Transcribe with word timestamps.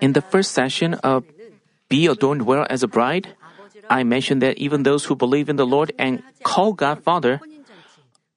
In 0.00 0.12
the 0.12 0.22
first 0.22 0.52
session 0.52 0.94
of 0.94 1.24
Be 1.88 2.06
Adorned 2.06 2.42
Well 2.42 2.66
as 2.70 2.82
a 2.82 2.88
Bride, 2.88 3.34
I 3.90 4.02
mentioned 4.04 4.42
that 4.42 4.58
even 4.58 4.82
those 4.82 5.04
who 5.04 5.14
believe 5.14 5.48
in 5.48 5.56
the 5.56 5.66
Lord 5.66 5.92
and 5.98 6.22
call 6.42 6.72
God 6.72 7.02
Father, 7.02 7.40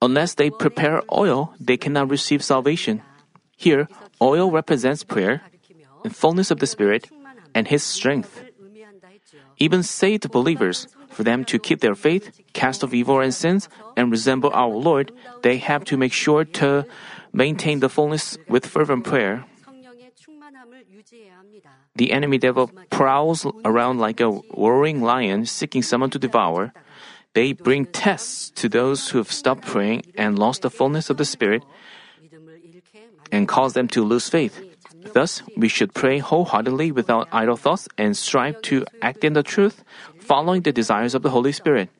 unless 0.02 0.34
they 0.34 0.50
prepare 0.50 1.02
oil, 1.12 1.54
they 1.58 1.76
cannot 1.76 2.10
receive 2.10 2.44
salvation. 2.44 3.02
Here, 3.56 3.88
oil 4.20 4.50
represents 4.50 5.02
prayer, 5.02 5.42
and 6.04 6.14
fullness 6.14 6.50
of 6.50 6.60
the 6.60 6.66
Spirit, 6.66 7.10
and 7.54 7.68
His 7.68 7.82
strength. 7.82 8.44
Even 9.58 9.82
saved 9.82 10.30
believers, 10.30 10.86
for 11.10 11.24
them 11.24 11.44
to 11.44 11.58
keep 11.58 11.80
their 11.80 11.94
faith, 11.94 12.40
cast 12.52 12.84
off 12.84 12.94
evil 12.94 13.20
and 13.20 13.34
sins, 13.34 13.68
and 13.96 14.10
resemble 14.10 14.50
our 14.54 14.72
Lord, 14.72 15.12
they 15.42 15.58
have 15.58 15.84
to 15.86 15.96
make 15.96 16.12
sure 16.12 16.44
to 16.60 16.86
maintain 17.32 17.80
the 17.80 17.88
fullness 17.88 18.38
with 18.48 18.64
fervent 18.64 19.04
prayer. 19.04 19.44
The 21.96 22.12
enemy 22.12 22.38
devil 22.38 22.70
prowls 22.90 23.46
around 23.64 23.98
like 23.98 24.20
a 24.20 24.30
roaring 24.56 25.02
lion 25.02 25.46
seeking 25.46 25.82
someone 25.82 26.10
to 26.10 26.18
devour. 26.18 26.72
They 27.34 27.52
bring 27.52 27.86
tests 27.86 28.50
to 28.62 28.68
those 28.68 29.10
who 29.10 29.18
have 29.18 29.30
stopped 29.30 29.66
praying 29.66 30.02
and 30.16 30.38
lost 30.38 30.62
the 30.62 30.70
fullness 30.70 31.10
of 31.10 31.16
the 31.16 31.24
Spirit 31.24 31.62
and 33.30 33.46
cause 33.46 33.74
them 33.74 33.88
to 33.88 34.02
lose 34.02 34.28
faith. 34.28 34.60
Thus, 35.12 35.42
we 35.56 35.68
should 35.68 35.94
pray 35.94 36.18
wholeheartedly 36.18 36.92
without 36.92 37.28
idle 37.32 37.56
thoughts 37.56 37.88
and 37.96 38.16
strive 38.16 38.60
to 38.62 38.84
act 39.02 39.24
in 39.24 39.32
the 39.32 39.42
truth, 39.42 39.82
following 40.18 40.62
the 40.62 40.72
desires 40.72 41.14
of 41.14 41.22
the 41.22 41.30
Holy 41.30 41.52
Spirit. 41.52 41.90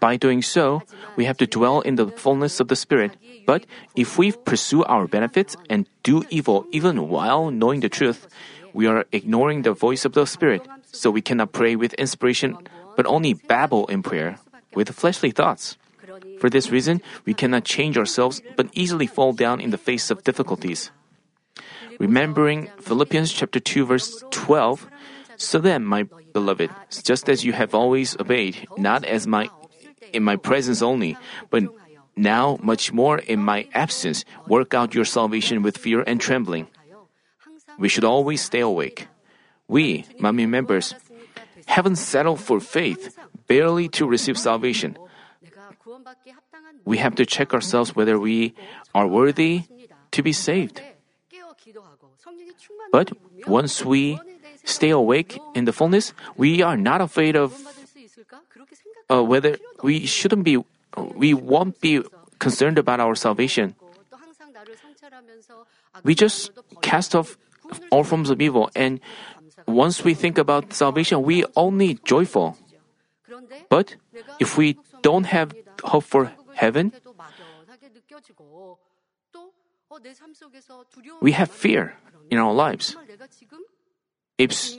By 0.00 0.16
doing 0.16 0.42
so, 0.42 0.82
we 1.16 1.24
have 1.24 1.38
to 1.38 1.46
dwell 1.46 1.80
in 1.80 1.96
the 1.96 2.08
fullness 2.08 2.60
of 2.60 2.68
the 2.68 2.76
Spirit. 2.76 3.16
But 3.46 3.66
if 3.96 4.18
we 4.18 4.32
pursue 4.32 4.84
our 4.84 5.06
benefits 5.06 5.56
and 5.70 5.86
do 6.02 6.24
evil 6.30 6.66
even 6.70 7.08
while 7.08 7.50
knowing 7.50 7.80
the 7.80 7.88
truth, 7.88 8.26
we 8.72 8.86
are 8.86 9.06
ignoring 9.12 9.62
the 9.62 9.72
voice 9.72 10.04
of 10.04 10.12
the 10.12 10.26
Spirit, 10.26 10.66
so 10.92 11.10
we 11.10 11.22
cannot 11.22 11.52
pray 11.52 11.76
with 11.76 11.94
inspiration, 11.94 12.58
but 12.96 13.06
only 13.06 13.34
babble 13.34 13.86
in 13.86 14.02
prayer 14.02 14.38
with 14.74 14.90
fleshly 14.90 15.30
thoughts. 15.30 15.76
For 16.38 16.50
this 16.50 16.70
reason, 16.70 17.00
we 17.24 17.34
cannot 17.34 17.64
change 17.64 17.96
ourselves 17.96 18.42
but 18.56 18.68
easily 18.72 19.06
fall 19.06 19.32
down 19.32 19.60
in 19.60 19.70
the 19.70 19.78
face 19.78 20.10
of 20.10 20.24
difficulties. 20.24 20.90
Remembering 21.98 22.68
Philippians 22.80 23.32
chapter 23.32 23.60
2 23.60 23.86
verse 23.86 24.24
12, 24.30 24.86
so 25.36 25.58
then, 25.58 25.84
my 25.84 26.06
beloved, 26.34 26.68
just 26.90 27.30
as 27.30 27.46
you 27.46 27.54
have 27.54 27.72
always 27.72 28.18
obeyed, 28.18 28.66
not 28.76 29.06
as 29.06 29.26
my 29.26 29.48
in 30.12 30.22
my 30.22 30.36
presence 30.36 30.82
only, 30.82 31.16
but 31.48 31.64
now 32.14 32.58
much 32.62 32.92
more 32.92 33.18
in 33.18 33.40
my 33.40 33.66
absence, 33.72 34.24
work 34.46 34.74
out 34.74 34.94
your 34.94 35.06
salvation 35.06 35.62
with 35.62 35.78
fear 35.78 36.04
and 36.06 36.20
trembling. 36.20 36.68
We 37.78 37.88
should 37.88 38.04
always 38.04 38.42
stay 38.42 38.60
awake. 38.60 39.08
We, 39.66 40.02
Manmin 40.20 40.50
members, 40.50 40.94
haven't 41.66 41.96
settled 41.96 42.38
for 42.38 42.60
faith, 42.60 43.18
barely 43.48 43.88
to 43.96 44.06
receive 44.06 44.38
salvation. 44.38 44.98
We 46.84 46.98
have 46.98 47.16
to 47.16 47.26
check 47.26 47.54
ourselves 47.54 47.96
whether 47.96 48.18
we 48.18 48.54
are 48.94 49.08
worthy 49.08 49.62
to 50.12 50.22
be 50.22 50.32
saved. 50.32 50.82
But 52.92 53.10
once 53.46 53.84
we 53.84 54.20
stay 54.64 54.90
awake 54.90 55.38
in 55.54 55.64
the 55.64 55.72
fullness, 55.72 56.12
we 56.36 56.62
are 56.62 56.76
not 56.76 57.00
afraid 57.00 57.36
of 57.36 57.54
uh, 59.10 59.22
whether 59.22 59.58
we 59.82 60.06
shouldn't 60.06 60.44
be, 60.44 60.58
we 60.96 61.34
won't 61.34 61.80
be 61.80 62.02
concerned 62.38 62.78
about 62.78 63.00
our 63.00 63.14
salvation. 63.14 63.74
We 66.02 66.14
just 66.14 66.50
cast 66.82 67.14
off 67.14 67.36
all 67.90 68.04
forms 68.04 68.30
of 68.30 68.40
evil, 68.40 68.70
and 68.74 69.00
once 69.66 70.04
we 70.04 70.14
think 70.14 70.38
about 70.38 70.72
salvation, 70.72 71.22
we 71.22 71.44
only 71.56 71.98
joyful. 72.04 72.56
But 73.70 73.96
if 74.40 74.58
we 74.58 74.76
don't 75.02 75.24
have 75.24 75.54
hope 75.82 76.04
for 76.04 76.32
heaven, 76.54 76.92
we 81.20 81.32
have 81.32 81.50
fear 81.50 81.94
in 82.30 82.38
our 82.38 82.52
lives. 82.52 82.96
If 84.38 84.76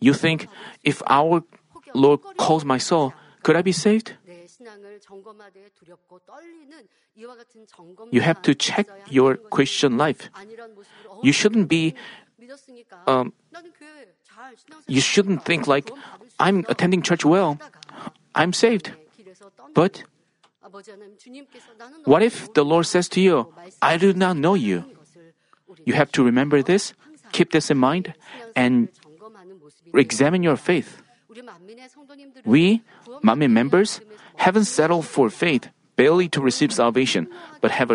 you 0.00 0.14
think, 0.14 0.48
if 0.84 1.02
our 1.06 1.42
Lord 1.94 2.20
calls 2.36 2.64
my 2.64 2.78
soul, 2.78 3.12
could 3.42 3.56
I 3.56 3.62
be 3.62 3.72
saved? 3.72 4.14
You 8.10 8.20
have 8.20 8.42
to 8.42 8.54
check 8.54 8.86
your 9.08 9.36
Christian 9.36 9.98
life. 9.98 10.30
You 11.22 11.32
shouldn't 11.32 11.68
be, 11.68 11.94
um, 13.06 13.32
you 14.86 15.00
shouldn't 15.00 15.44
think 15.44 15.66
like, 15.66 15.90
I'm 16.38 16.64
attending 16.68 17.02
church 17.02 17.24
well, 17.24 17.58
I'm 18.34 18.52
saved. 18.52 18.92
But 19.74 20.04
what 22.04 22.22
if 22.22 22.52
the 22.54 22.64
Lord 22.64 22.86
says 22.86 23.08
to 23.10 23.20
you, 23.20 23.52
I 23.80 23.96
do 23.96 24.12
not 24.12 24.36
know 24.36 24.54
you? 24.54 24.84
You 25.84 25.94
have 25.94 26.12
to 26.12 26.22
remember 26.22 26.62
this, 26.62 26.94
keep 27.32 27.50
this 27.50 27.70
in 27.70 27.78
mind, 27.78 28.14
and 28.54 28.88
examine 29.94 30.42
your 30.42 30.56
faith. 30.56 31.02
We, 32.44 32.82
Manmin 33.24 33.50
members, 33.50 34.00
haven't 34.36 34.66
settled 34.66 35.06
for 35.06 35.30
faith 35.30 35.68
barely 35.96 36.28
to 36.28 36.40
receive 36.40 36.72
salvation, 36.72 37.28
but 37.60 37.70
have 37.70 37.90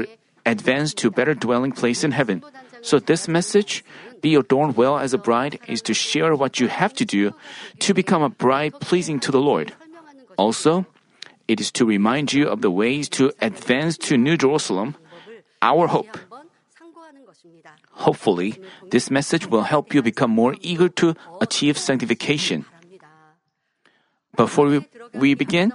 advanced 0.46 0.98
to 1.00 1.08
a 1.08 1.12
better 1.12 1.34
dwelling 1.34 1.72
place 1.72 2.03
in 2.03 2.12
heaven. 2.12 2.44
So 2.81 3.00
this 3.00 3.28
message, 3.28 3.84
be 4.22 4.36
adorned 4.36 4.78
well 4.78 4.98
as 4.98 5.14
a 5.14 5.18
bride, 5.18 5.59
is 5.68 5.81
to 5.84 5.94
share 5.94 6.36
what 6.36 6.59
you 6.59 6.68
have 6.68 6.94
to 6.96 7.06
do 7.06 7.34
to 7.80 7.94
become 7.94 8.22
a 8.22 8.30
bride 8.30 8.74
pleasing 8.80 9.19
to 9.22 9.31
the 9.31 9.42
Lord. 9.42 9.74
Also, 10.38 10.86
it 11.48 11.59
is 11.59 11.72
to 11.74 11.86
remind 11.86 12.34
you 12.34 12.48
of 12.48 12.62
the 12.62 12.72
ways 12.72 13.09
to 13.09 13.31
advance 13.42 13.98
to 13.98 14.18
New 14.18 14.38
Jerusalem, 14.38 14.96
our 15.62 15.88
hope. 15.88 16.18
Hopefully, 18.06 18.62
this 18.90 19.09
message 19.09 19.47
will 19.47 19.63
help 19.63 19.94
you 19.94 20.02
become 20.02 20.31
more 20.31 20.56
eager 20.62 20.90
to 20.90 21.16
achieve 21.41 21.78
sanctification. 21.78 22.66
Before 24.35 24.84
we, 25.13 25.34
begin, 25.34 25.74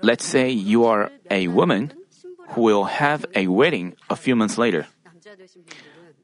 let's 0.00 0.24
say 0.24 0.48
you 0.48 0.84
are 0.84 1.10
a 1.30 1.48
woman 1.48 1.92
who 2.50 2.62
will 2.62 2.84
have 2.84 3.26
a 3.34 3.46
wedding 3.48 3.94
a 4.08 4.16
few 4.16 4.34
months 4.34 4.56
later. 4.56 4.86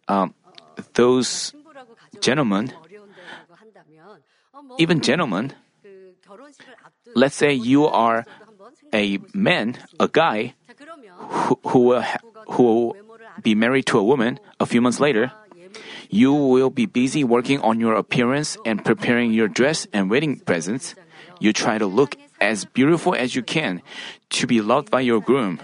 Um, 0.08 0.34
those 0.94 1.52
gentlemen, 2.20 2.72
even 4.78 5.00
gentlemen, 5.00 5.52
let's 7.14 7.36
say 7.36 7.52
you 7.52 7.86
are 7.86 8.24
a 8.92 9.18
man, 9.34 9.76
a 10.00 10.08
guy, 10.08 10.54
who, 11.18 11.58
who 11.66 11.78
will, 11.80 12.04
who 12.48 12.96
be 13.42 13.54
married 13.54 13.86
to 13.86 13.98
a 13.98 14.04
woman 14.04 14.38
a 14.60 14.66
few 14.66 14.80
months 14.80 15.00
later, 15.00 15.32
you 16.08 16.32
will 16.32 16.70
be 16.70 16.86
busy 16.86 17.24
working 17.24 17.60
on 17.60 17.80
your 17.80 17.94
appearance 17.94 18.56
and 18.64 18.84
preparing 18.84 19.32
your 19.32 19.48
dress 19.48 19.86
and 19.92 20.10
wedding 20.10 20.40
presents. 20.40 20.94
You 21.40 21.52
try 21.52 21.78
to 21.78 21.86
look 21.86 22.16
as 22.40 22.64
beautiful 22.64 23.14
as 23.14 23.34
you 23.34 23.42
can 23.42 23.82
to 24.30 24.46
be 24.46 24.60
loved 24.60 24.90
by 24.90 25.00
your 25.00 25.20
groom. 25.20 25.60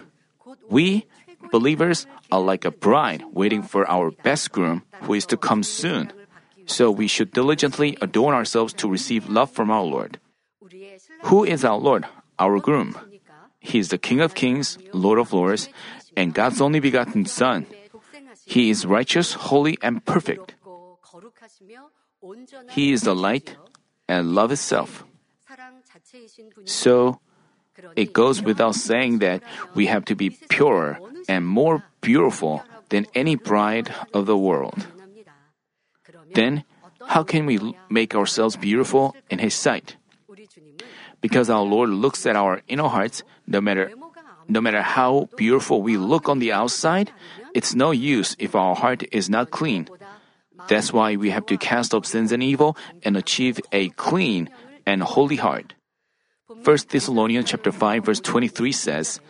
We, 0.69 1.07
believers, 1.51 2.07
are 2.31 2.41
like 2.41 2.65
a 2.65 2.71
bride 2.71 3.25
waiting 3.33 3.63
for 3.63 3.89
our 3.89 4.11
best 4.11 4.53
groom 4.53 4.83
who 5.03 5.15
is 5.15 5.27
to 5.27 5.37
come 5.37 5.63
soon. 5.63 6.13
So 6.67 6.91
we 6.91 7.07
should 7.07 7.33
diligently 7.33 7.97
adorn 8.01 8.35
ourselves 8.35 8.73
to 8.75 8.89
receive 8.89 9.29
love 9.29 9.51
from 9.51 9.71
our 9.71 9.83
Lord. 9.83 10.19
Who 11.25 11.45
is 11.45 11.65
our 11.65 11.79
Lord? 11.79 12.07
Our 12.39 12.61
groom. 12.61 12.97
He 13.61 13.79
is 13.79 13.91
the 13.91 13.99
King 13.99 14.21
of 14.21 14.35
Kings, 14.35 14.79
Lord 14.93 15.19
of 15.19 15.33
Lords, 15.33 15.69
and 16.17 16.35
God's 16.35 16.61
only 16.61 16.81
begotten 16.81 17.27
Son. 17.27 17.67
He 18.45 18.71
is 18.71 18.87
righteous, 18.87 19.35
holy, 19.35 19.79
and 19.83 20.05
perfect. 20.05 20.55
He 22.71 22.93
is 22.93 23.03
the 23.03 23.15
light 23.15 23.57
and 24.09 24.35
love 24.35 24.53
itself. 24.53 25.05
So, 26.65 27.21
it 27.97 28.13
goes 28.13 28.43
without 28.43 28.75
saying 28.75 29.19
that 29.21 29.43
we 29.75 29.87
have 29.87 30.05
to 30.07 30.15
be 30.15 30.31
purer 30.31 30.99
and 31.29 31.47
more 31.47 31.85
beautiful 32.01 32.63
than 32.91 33.07
any 33.15 33.37
bride 33.37 33.95
of 34.13 34.27
the 34.27 34.37
world. 34.37 34.87
Then, 36.35 36.65
how 37.09 37.23
can 37.23 37.47
we 37.47 37.59
make 37.89 38.15
ourselves 38.15 38.57
beautiful 38.57 39.17
in 39.31 39.39
His 39.39 39.55
sight? 39.55 39.97
Because 41.21 41.49
our 41.49 41.63
Lord 41.63 41.91
looks 41.91 42.27
at 42.27 42.37
our 42.37 42.63
inner 42.69 42.89
hearts, 42.89 43.23
no 43.47 43.61
matter 43.61 43.93
no 44.53 44.61
matter 44.61 44.83
how 44.83 45.29
beautiful 45.37 45.83
we 45.83 45.97
look 45.97 46.29
on 46.29 46.39
the 46.39 46.53
outside, 46.53 47.13
it's 47.55 47.75
no 47.75 47.91
use 47.91 48.37
if 48.39 48.55
our 48.55 48.75
heart 48.77 49.03
is 49.13 49.29
not 49.29 49.51
clean. 49.51 49.89
That's 50.69 50.93
why 50.93 51.17
we 51.17 51.31
have 51.31 51.47
to 51.47 51.57
cast 51.57 51.95
off 51.95 52.07
sins 52.07 52.33
and 52.33 52.43
evil 52.43 52.77
and 53.03 53.17
achieve 53.17 53.61
a 53.73 53.89
clean 53.91 54.49
and 54.87 55.03
holy 55.03 55.37
heart. 55.37 55.75
1 56.47 56.65
Thessalonians 56.89 57.49
chapter 57.49 57.73
5 57.73 58.05
verse 58.05 58.21
23 58.21 58.73
says, 58.73 59.21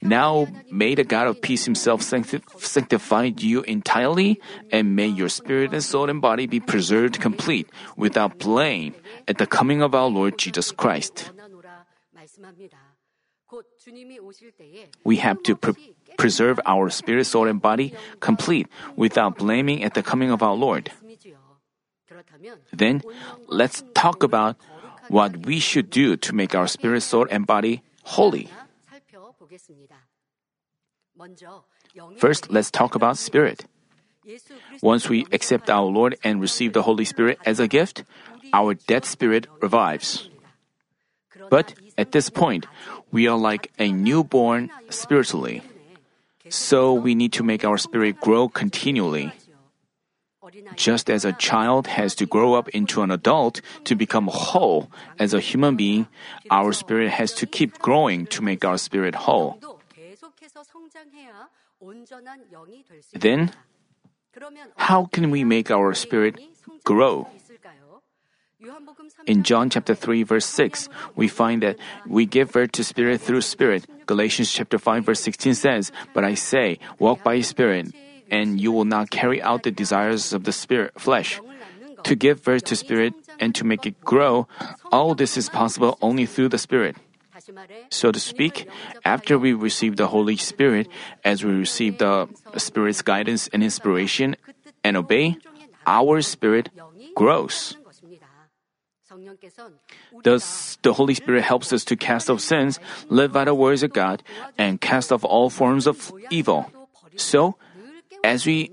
Now 0.00 0.46
may 0.70 0.94
the 0.94 1.04
God 1.04 1.26
of 1.26 1.42
peace 1.42 1.64
himself 1.64 2.00
sancti- 2.00 2.40
sanctify 2.56 3.36
you 3.36 3.62
entirely, 3.62 4.40
and 4.72 4.96
may 4.96 5.08
your 5.08 5.28
spirit 5.28 5.74
and 5.74 5.82
soul 5.84 6.08
and 6.08 6.22
body 6.22 6.46
be 6.46 6.60
preserved 6.60 7.20
complete, 7.20 7.68
without 7.96 8.38
blame, 8.38 8.94
at 9.28 9.36
the 9.36 9.46
coming 9.46 9.82
of 9.82 9.94
our 9.94 10.08
Lord 10.08 10.38
Jesus 10.38 10.72
Christ. 10.72 11.30
We 15.04 15.16
have 15.16 15.42
to 15.42 15.56
pre- 15.56 15.94
preserve 16.16 16.60
our 16.66 16.90
spirit, 16.90 17.26
soul, 17.26 17.48
and 17.48 17.60
body 17.60 17.94
complete 18.20 18.68
without 18.96 19.38
blaming 19.38 19.82
at 19.82 19.94
the 19.94 20.02
coming 20.02 20.30
of 20.30 20.42
our 20.42 20.54
Lord. 20.54 20.90
Then, 22.72 23.02
let's 23.48 23.84
talk 23.94 24.22
about 24.22 24.56
what 25.08 25.46
we 25.46 25.58
should 25.58 25.90
do 25.90 26.16
to 26.16 26.34
make 26.34 26.54
our 26.54 26.66
spirit, 26.66 27.02
soul, 27.02 27.26
and 27.30 27.46
body 27.46 27.82
holy. 28.02 28.48
First, 32.18 32.50
let's 32.50 32.70
talk 32.70 32.94
about 32.94 33.18
spirit. 33.18 33.66
Once 34.82 35.08
we 35.08 35.26
accept 35.32 35.68
our 35.70 35.84
Lord 35.84 36.16
and 36.22 36.40
receive 36.40 36.72
the 36.72 36.82
Holy 36.82 37.04
Spirit 37.04 37.38
as 37.44 37.58
a 37.58 37.68
gift, 37.68 38.04
our 38.52 38.74
dead 38.74 39.04
spirit 39.04 39.46
revives. 39.60 40.29
But 41.50 41.74
at 41.98 42.12
this 42.12 42.30
point, 42.30 42.66
we 43.10 43.26
are 43.26 43.36
like 43.36 43.70
a 43.78 43.92
newborn 43.92 44.70
spiritually. 44.88 45.62
So 46.48 46.94
we 46.94 47.14
need 47.14 47.32
to 47.34 47.44
make 47.44 47.64
our 47.64 47.76
spirit 47.76 48.20
grow 48.20 48.48
continually. 48.48 49.32
Just 50.74 51.10
as 51.10 51.24
a 51.24 51.32
child 51.34 51.86
has 51.86 52.14
to 52.16 52.26
grow 52.26 52.54
up 52.54 52.68
into 52.70 53.02
an 53.02 53.10
adult 53.10 53.60
to 53.84 53.94
become 53.94 54.28
whole 54.32 54.90
as 55.18 55.34
a 55.34 55.40
human 55.40 55.76
being, 55.76 56.08
our 56.50 56.72
spirit 56.72 57.10
has 57.10 57.34
to 57.34 57.46
keep 57.46 57.78
growing 57.78 58.26
to 58.26 58.42
make 58.42 58.64
our 58.64 58.78
spirit 58.78 59.14
whole. 59.14 59.60
Then, 63.14 63.52
how 64.76 65.04
can 65.06 65.30
we 65.30 65.44
make 65.44 65.70
our 65.70 65.94
spirit 65.94 66.38
grow? 66.84 67.28
In 69.26 69.42
John 69.42 69.70
chapter 69.70 69.94
3 69.94 70.22
verse 70.22 70.44
6, 70.44 70.88
we 71.16 71.28
find 71.28 71.62
that 71.62 71.76
we 72.06 72.26
give 72.26 72.52
birth 72.52 72.72
to 72.72 72.84
spirit 72.84 73.20
through 73.20 73.40
spirit. 73.40 73.86
Galatians 74.06 74.52
chapter 74.52 74.78
5 74.78 75.04
verse 75.04 75.20
16 75.20 75.54
says, 75.54 75.92
"But 76.12 76.24
I 76.24 76.34
say, 76.34 76.78
walk 76.98 77.24
by 77.24 77.40
spirit, 77.40 77.94
and 78.30 78.60
you 78.60 78.72
will 78.72 78.84
not 78.84 79.08
carry 79.10 79.40
out 79.40 79.62
the 79.62 79.72
desires 79.72 80.32
of 80.32 80.44
the 80.44 80.52
spirit 80.52 80.92
flesh." 81.00 81.40
To 82.04 82.14
give 82.16 82.44
birth 82.44 82.64
to 82.68 82.76
spirit 82.76 83.12
and 83.40 83.54
to 83.56 83.64
make 83.64 83.84
it 83.84 84.00
grow, 84.04 84.48
all 84.92 85.14
this 85.14 85.36
is 85.36 85.48
possible 85.48 85.96
only 86.00 86.24
through 86.24 86.48
the 86.48 86.60
spirit. 86.60 86.96
So 87.88 88.12
to 88.12 88.20
speak, 88.20 88.68
after 89.04 89.40
we 89.40 89.52
receive 89.56 89.96
the 89.96 90.08
Holy 90.12 90.36
Spirit, 90.36 90.88
as 91.24 91.44
we 91.44 91.52
receive 91.52 91.96
the 91.96 92.28
Spirit's 92.56 93.00
guidance 93.00 93.48
and 93.52 93.64
inspiration 93.64 94.36
and 94.84 94.96
obey, 94.96 95.40
our 95.86 96.20
spirit 96.20 96.68
grows. 97.16 97.79
Thus, 100.22 100.78
the 100.82 100.92
Holy 100.92 101.14
Spirit 101.14 101.44
helps 101.44 101.72
us 101.72 101.84
to 101.84 101.96
cast 101.96 102.30
off 102.30 102.40
sins, 102.40 102.80
live 103.08 103.32
by 103.32 103.44
the 103.44 103.54
words 103.54 103.82
of 103.82 103.92
God, 103.92 104.22
and 104.58 104.80
cast 104.80 105.12
off 105.12 105.24
all 105.24 105.50
forms 105.50 105.86
of 105.86 106.12
evil. 106.30 106.70
So, 107.16 107.56
as 108.24 108.46
we 108.46 108.70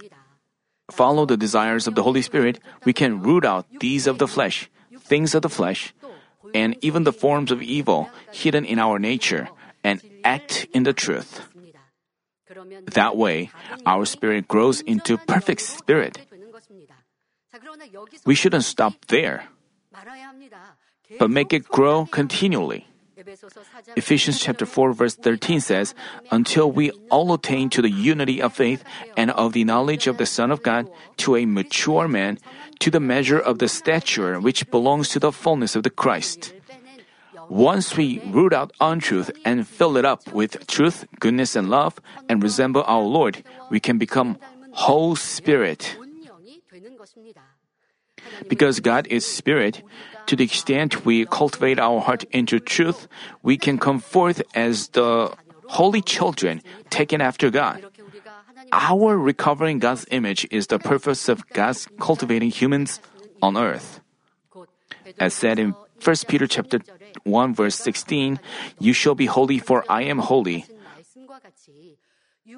follow 0.92 1.26
the 1.26 1.38
desires 1.38 1.88
of 1.88 1.96
the 1.96 2.04
Holy 2.04 2.22
Spirit, 2.22 2.60
we 2.86 2.94
can 2.94 3.22
root 3.22 3.46
out 3.46 3.66
these 3.80 4.08
of 4.08 4.18
the 4.18 4.28
flesh, 4.28 4.70
things 5.00 5.36
of 5.36 5.42
the 5.42 5.50
flesh, 5.50 5.94
and 6.54 6.76
even 6.82 7.04
the 7.04 7.14
forms 7.14 7.52
of 7.52 7.62
evil 7.62 8.10
hidden 8.32 8.66
in 8.66 8.80
our 8.80 9.00
nature, 9.00 9.50
and 9.84 10.02
act 10.24 10.68
in 10.74 10.84
the 10.84 10.94
truth. 10.94 11.42
That 12.94 13.18
way, 13.18 13.52
our 13.86 14.06
spirit 14.06 14.48
grows 14.48 14.80
into 14.82 15.18
perfect 15.18 15.62
spirit. 15.62 16.20
We 18.26 18.36
shouldn't 18.36 18.64
stop 18.64 18.94
there 19.08 19.48
but 21.20 21.30
make 21.30 21.54
it 21.54 21.68
grow 21.70 22.06
continually. 22.06 22.88
Ephesians 23.96 24.40
chapter 24.40 24.66
4 24.66 24.94
verse 24.94 25.16
13 25.16 25.60
says, 25.60 25.96
until 26.32 26.72
we 26.72 26.92
all 27.10 27.34
attain 27.34 27.70
to 27.70 27.82
the 27.82 27.90
unity 27.90 28.42
of 28.42 28.54
faith 28.54 28.84
and 29.16 29.32
of 29.32 29.54
the 29.54 29.64
knowledge 29.64 30.06
of 30.06 30.18
the 30.18 30.26
Son 30.26 30.52
of 30.52 30.62
God 30.62 30.88
to 31.18 31.36
a 31.36 31.46
mature 31.46 32.08
man, 32.08 32.38
to 32.80 32.92
the 32.92 33.00
measure 33.00 33.40
of 33.40 33.58
the 33.58 33.68
stature 33.68 34.40
which 34.40 34.70
belongs 34.70 35.10
to 35.10 35.20
the 35.20 35.32
fullness 35.32 35.76
of 35.76 35.84
the 35.84 35.90
Christ. 35.90 36.54
Once 37.50 37.96
we 37.96 38.20
root 38.32 38.54
out 38.54 38.72
untruth 38.82 39.32
and 39.46 39.68
fill 39.68 39.98
it 39.98 40.06
up 40.06 40.28
with 40.34 40.68
truth, 40.68 41.06
goodness, 41.20 41.56
and 41.56 41.70
love, 41.70 42.00
and 42.28 42.44
resemble 42.44 42.84
our 42.86 43.04
Lord, 43.04 43.44
we 43.72 43.80
can 43.80 43.98
become 43.98 44.38
whole 44.72 45.16
spirit. 45.16 45.96
Because 48.50 48.80
God 48.80 49.08
is 49.08 49.26
spirit, 49.26 49.82
to 50.28 50.36
the 50.36 50.44
extent 50.44 51.06
we 51.06 51.26
cultivate 51.26 51.80
our 51.80 52.00
heart 52.02 52.24
into 52.32 52.60
truth, 52.60 53.08
we 53.44 53.58
can 53.58 53.78
come 53.78 54.00
forth 54.00 54.42
as 54.54 54.90
the 54.90 55.32
holy 55.68 56.02
children 56.02 56.62
taken 56.90 57.22
after 57.22 57.50
God. 57.50 57.86
Our 58.72 59.18
recovering 59.18 59.80
God's 59.80 60.06
image 60.12 60.48
is 60.52 60.68
the 60.68 60.80
purpose 60.80 61.30
of 61.30 61.48
God's 61.50 61.88
cultivating 62.00 62.52
humans 62.52 63.00
on 63.42 63.56
earth. 63.56 64.02
As 65.20 65.34
said 65.34 65.60
in 65.60 65.74
1 66.04 66.16
Peter 66.28 66.48
chapter 66.48 66.80
1 67.24 67.56
verse 67.56 67.76
16, 67.76 68.40
you 68.80 68.94
shall 68.94 69.16
be 69.16 69.26
holy 69.26 69.60
for 69.60 69.86
I 69.90 70.04
am 70.04 70.20
holy. 70.20 70.66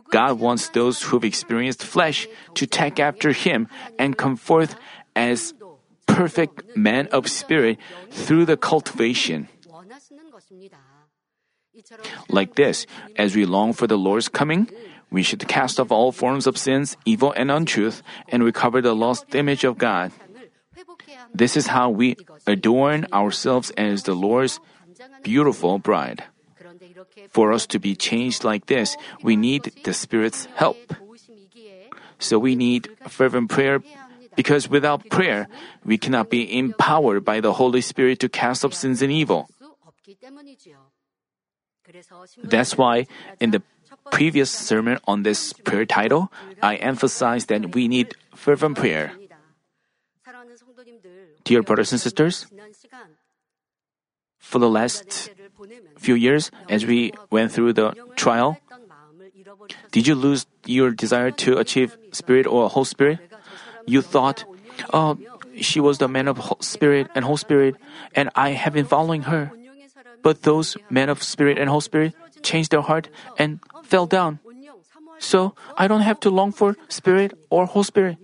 God 0.10 0.40
wants 0.40 0.70
those 0.70 1.02
who've 1.02 1.24
experienced 1.24 1.84
flesh 1.84 2.28
to 2.56 2.66
take 2.66 3.00
after 3.00 3.32
him 3.32 3.68
and 3.98 4.18
come 4.18 4.38
forth 4.38 4.76
as 5.16 5.54
perfect 6.10 6.76
man 6.76 7.08
of 7.14 7.30
spirit 7.30 7.78
through 8.10 8.46
the 8.46 8.58
cultivation. 8.58 9.48
Like 12.28 12.56
this, 12.56 12.86
as 13.16 13.36
we 13.36 13.46
long 13.46 13.74
for 13.74 13.88
the 13.88 13.98
Lord's 13.98 14.28
coming, 14.28 14.70
we 15.12 15.24
should 15.24 15.48
cast 15.48 15.80
off 15.80 15.92
all 15.92 16.12
forms 16.12 16.48
of 16.48 16.58
sins, 16.58 16.98
evil, 17.06 17.32
and 17.34 17.50
untruth, 17.50 18.02
and 18.28 18.44
recover 18.44 18.82
the 18.82 18.96
lost 18.96 19.34
image 19.36 19.64
of 19.64 19.78
God. 19.78 20.12
This 21.34 21.56
is 21.56 21.68
how 21.68 21.90
we 21.90 22.18
adorn 22.48 23.08
ourselves 23.14 23.72
as 23.78 24.04
the 24.04 24.14
Lord's 24.14 24.60
beautiful 25.24 25.78
bride. 25.78 26.24
For 27.30 27.54
us 27.54 27.68
to 27.68 27.80
be 27.80 27.96
changed 27.96 28.44
like 28.44 28.66
this, 28.66 28.98
we 29.22 29.36
need 29.36 29.72
the 29.84 29.94
Spirit's 29.94 30.48
help. 30.56 30.78
So 32.20 32.38
we 32.38 32.56
need 32.56 32.90
fervent 33.08 33.50
prayer 33.50 33.80
because 34.40 34.72
without 34.72 35.04
prayer, 35.12 35.52
we 35.84 36.00
cannot 36.00 36.32
be 36.32 36.48
empowered 36.48 37.28
by 37.28 37.44
the 37.44 37.60
Holy 37.60 37.84
Spirit 37.84 38.24
to 38.24 38.32
cast 38.32 38.64
off 38.64 38.72
sins 38.72 39.04
and 39.04 39.12
evil. 39.12 39.52
That's 42.48 42.80
why 42.80 43.08
in 43.44 43.52
the 43.52 43.62
previous 44.16 44.48
sermon 44.50 45.04
on 45.04 45.28
this 45.28 45.52
prayer 45.68 45.84
title, 45.84 46.32
I 46.64 46.80
emphasized 46.80 47.52
that 47.52 47.76
we 47.76 47.92
need 47.92 48.16
fervent 48.34 48.80
prayer. 48.80 49.12
Dear 51.44 51.62
brothers 51.62 51.92
and 51.92 52.00
sisters, 52.00 52.48
for 54.40 54.60
the 54.60 54.72
last 54.72 55.36
few 55.98 56.16
years, 56.16 56.50
as 56.70 56.86
we 56.86 57.12
went 57.30 57.52
through 57.52 57.74
the 57.74 57.92
trial, 58.16 58.56
did 59.92 60.08
you 60.08 60.16
lose 60.16 60.48
your 60.64 60.92
desire 60.92 61.32
to 61.44 61.58
achieve 61.58 61.98
spirit 62.14 62.48
or 62.48 62.70
whole 62.70 62.86
spirit? 62.86 63.20
you 63.86 64.02
thought, 64.02 64.46
oh, 64.94 65.18
she 65.60 65.80
was 65.80 65.98
the 65.98 66.08
man 66.08 66.28
of 66.28 66.40
spirit 66.60 67.10
and 67.16 67.26
whole 67.26 67.38
spirit, 67.38 67.76
and 68.16 68.30
I 68.36 68.52
have 68.52 68.74
been 68.74 68.86
following 68.86 69.24
her. 69.24 69.52
But 70.22 70.44
those 70.44 70.78
men 70.90 71.10
of 71.10 71.24
spirit 71.24 71.58
and 71.58 71.70
whole 71.70 71.82
spirit 71.82 72.14
changed 72.44 72.72
their 72.72 72.82
heart 72.82 73.10
and 73.38 73.60
fell 73.84 74.06
down. 74.06 74.40
So 75.20 75.56
I 75.78 75.88
don't 75.88 76.02
have 76.02 76.20
to 76.22 76.30
long 76.30 76.52
for 76.52 76.76
spirit 76.88 77.38
or 77.50 77.66
whole 77.66 77.84
spirit. 77.84 78.18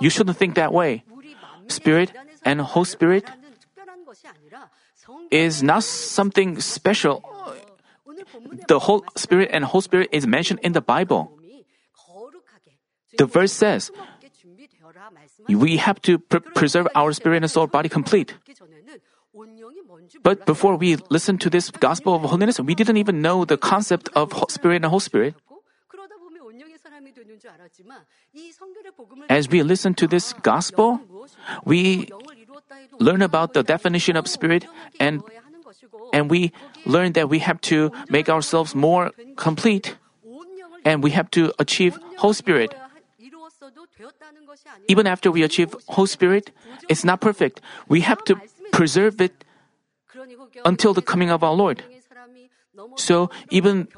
You 0.00 0.10
shouldn't 0.10 0.36
think 0.36 0.54
that 0.56 0.72
way. 0.72 1.04
Spirit 1.68 2.12
and 2.44 2.60
whole 2.60 2.84
spirit 2.84 3.24
is 5.30 5.62
not 5.62 5.82
something 5.84 6.60
special. 6.60 7.24
The 8.68 8.78
whole 8.78 9.04
Spirit 9.16 9.50
and 9.52 9.64
Holy 9.64 9.82
Spirit 9.82 10.08
is 10.12 10.26
mentioned 10.26 10.60
in 10.62 10.72
the 10.72 10.80
Bible. 10.80 11.32
The 13.16 13.26
verse 13.26 13.52
says, 13.52 13.90
we 15.48 15.76
have 15.76 16.00
to 16.02 16.18
pre- 16.18 16.40
preserve 16.40 16.88
our 16.94 17.12
spirit 17.12 17.42
and 17.42 17.50
soul 17.50 17.66
body 17.66 17.88
complete. 17.88 18.34
But 20.22 20.46
before 20.46 20.76
we 20.76 20.96
listened 21.10 21.40
to 21.42 21.50
this 21.50 21.70
gospel 21.70 22.14
of 22.14 22.22
holiness, 22.22 22.58
we 22.58 22.74
didn't 22.74 22.96
even 22.96 23.20
know 23.20 23.44
the 23.44 23.56
concept 23.56 24.08
of 24.14 24.32
spirit 24.48 24.76
and 24.76 24.86
whole 24.86 25.00
spirit. 25.00 25.34
As 29.28 29.48
we 29.48 29.62
listen 29.62 29.94
to 29.94 30.06
this 30.06 30.32
gospel, 30.32 31.00
we 31.64 32.08
learn 32.98 33.22
about 33.22 33.52
the 33.52 33.62
definition 33.62 34.16
of 34.16 34.26
spirit 34.26 34.66
and 35.00 35.22
and 36.12 36.30
we 36.30 36.52
learn 36.86 37.12
that 37.12 37.28
we 37.28 37.40
have 37.40 37.60
to 37.60 37.90
make 38.08 38.28
ourselves 38.28 38.74
more 38.74 39.10
complete 39.36 39.96
and 40.84 41.02
we 41.02 41.10
have 41.10 41.30
to 41.32 41.52
achieve 41.58 41.98
whole 42.16 42.32
spirit 42.32 42.74
even 44.88 45.06
after 45.06 45.30
we 45.30 45.42
achieve 45.42 45.74
whole 45.88 46.06
spirit, 46.06 46.50
it's 46.88 47.04
not 47.04 47.20
perfect. 47.20 47.60
We 47.88 48.00
have 48.00 48.22
to 48.24 48.36
preserve 48.72 49.20
it 49.20 49.44
until 50.64 50.94
the 50.94 51.02
coming 51.02 51.30
of 51.30 51.42
our 51.42 51.54
Lord. 51.54 51.82
So 52.96 53.30
even 53.50 53.88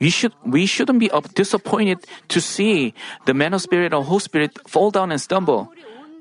we 0.00 0.10
should 0.10 0.32
we 0.44 0.66
shouldn't 0.66 0.98
be 0.98 1.10
disappointed 1.34 2.06
to 2.28 2.40
see 2.40 2.94
the 3.26 3.34
man 3.34 3.54
of 3.54 3.62
spirit 3.62 3.92
or 3.92 4.04
whole 4.04 4.20
spirit 4.20 4.58
fall 4.68 4.90
down 4.90 5.10
and 5.10 5.20
stumble. 5.20 5.72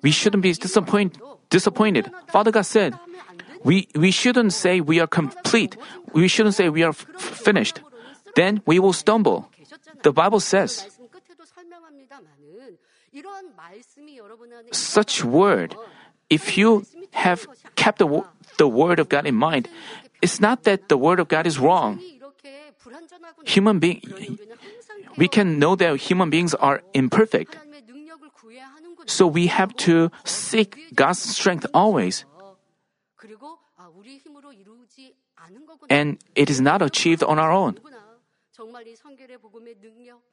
We 0.01 0.11
shouldn't 0.11 0.41
be 0.43 0.53
disappointed. 0.53 1.21
Disappointed. 1.49 2.09
Father 2.27 2.51
God 2.51 2.65
said, 2.65 2.97
we 3.63 3.87
we 3.95 4.09
shouldn't 4.09 4.53
say 4.53 4.81
we 4.81 4.99
are 4.99 5.07
complete. 5.07 5.77
We 6.13 6.27
shouldn't 6.27 6.55
say 6.55 6.69
we 6.69 6.83
are 6.83 6.95
f- 6.95 7.05
finished. 7.19 7.81
Then 8.35 8.61
we 8.65 8.79
will 8.79 8.93
stumble. 8.93 9.49
The 10.01 10.11
Bible 10.11 10.39
says 10.39 10.87
such 14.71 15.23
word. 15.23 15.75
If 16.29 16.57
you 16.57 16.85
have 17.11 17.47
kept 17.75 17.99
the, 17.99 18.23
the 18.57 18.67
word 18.67 18.99
of 18.99 19.09
God 19.09 19.25
in 19.25 19.35
mind, 19.35 19.67
it's 20.21 20.39
not 20.39 20.63
that 20.63 20.87
the 20.87 20.97
word 20.97 21.19
of 21.19 21.27
God 21.27 21.45
is 21.45 21.59
wrong. 21.59 21.99
Human 23.45 23.79
being, 23.79 24.01
we 25.17 25.27
can 25.27 25.59
know 25.59 25.75
that 25.75 25.97
human 25.97 26.29
beings 26.29 26.53
are 26.55 26.81
imperfect. 26.93 27.57
So 29.07 29.27
we 29.27 29.47
have 29.47 29.75
to 29.87 30.11
seek 30.23 30.95
God's 30.95 31.19
strength 31.19 31.65
always. 31.73 32.25
And 35.89 36.17
it 36.35 36.49
is 36.49 36.61
not 36.61 36.81
achieved 36.81 37.23
on 37.23 37.39
our 37.39 37.51
own 37.51 37.79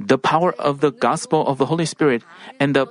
the 0.01 0.19
power 0.19 0.53
of 0.59 0.81
the 0.81 0.91
gospel 0.91 1.47
of 1.47 1.59
the 1.59 1.67
Holy 1.67 1.87
Spirit 1.87 2.23
and 2.61 2.75
the 2.75 2.87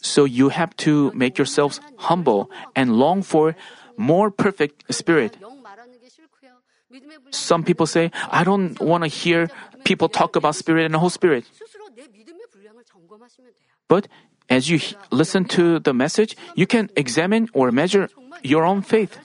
so 0.00 0.24
you 0.24 0.48
have 0.48 0.76
to 0.76 1.10
make 1.12 1.38
yourselves 1.38 1.80
humble 1.98 2.50
and 2.76 2.94
long 2.96 3.22
for 3.22 3.56
more 3.96 4.30
perfect 4.30 4.84
spirit. 4.94 5.36
Some 7.30 7.64
people 7.64 7.86
say, 7.86 8.10
I 8.30 8.44
don't 8.44 8.80
want 8.80 9.04
to 9.04 9.08
hear 9.08 9.50
people 9.84 10.08
talk 10.08 10.36
about 10.36 10.54
spirit 10.54 10.84
and 10.84 10.94
the 10.94 10.98
Holy 10.98 11.10
spirit. 11.10 11.44
But 13.88 14.08
as 14.48 14.70
you 14.70 14.80
listen 15.10 15.44
to 15.46 15.78
the 15.80 15.92
message, 15.92 16.36
you 16.54 16.66
can 16.66 16.90
examine 16.96 17.48
or 17.52 17.70
measure 17.72 18.08
your 18.42 18.64
own 18.64 18.82
faith 18.82 19.18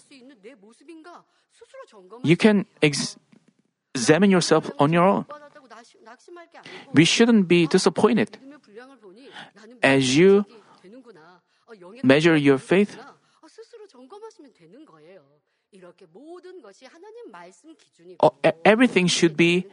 you 2.23 2.37
can 2.37 2.65
ex- 2.81 3.17
examine 3.93 4.31
yourself 4.31 4.71
on 4.79 4.91
your 4.93 5.03
own. 5.03 5.25
We 6.93 7.05
shouldn't 7.05 7.47
be 7.47 7.67
disappointed. 7.67 8.37
As 9.81 10.17
you 10.17 10.45
measure 12.03 12.35
your 12.35 12.57
faith, 12.57 12.97
oh, 18.21 18.33
everything 18.65 19.07
should 19.07 19.35
be 19.37 19.65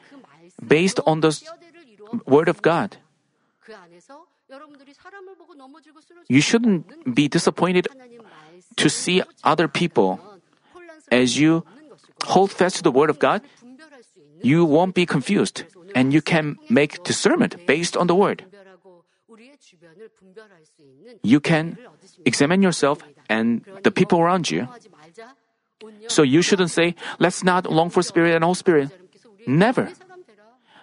based 0.66 1.00
on 1.06 1.20
the 1.20 1.32
Word 2.26 2.48
of 2.48 2.62
God. 2.62 2.96
You 6.28 6.40
shouldn't 6.40 7.14
be 7.14 7.28
disappointed 7.28 7.88
to 8.76 8.88
see 8.88 9.22
other 9.44 9.68
people 9.68 10.18
as 11.10 11.38
you 11.38 11.64
hold 12.24 12.52
fast 12.52 12.76
to 12.76 12.82
the 12.82 12.90
Word 12.90 13.10
of 13.10 13.18
God, 13.18 13.42
you 14.42 14.64
won't 14.64 14.94
be 14.94 15.06
confused 15.06 15.64
and 15.94 16.12
you 16.12 16.22
can 16.22 16.58
make 16.68 17.02
discernment 17.04 17.56
based 17.66 17.96
on 17.96 18.06
the 18.06 18.14
Word. 18.14 18.44
You 21.22 21.40
can 21.40 21.78
examine 22.24 22.62
yourself 22.62 23.02
and 23.28 23.64
the 23.82 23.90
people 23.90 24.20
around 24.20 24.50
you. 24.50 24.66
So 26.08 26.22
you 26.22 26.42
shouldn't 26.42 26.70
say, 26.70 26.94
let's 27.18 27.42
not 27.42 27.70
long 27.70 27.90
for 27.90 28.02
spirit 28.02 28.34
and 28.34 28.44
whole 28.44 28.54
spirit. 28.54 28.90
Never. 29.46 29.88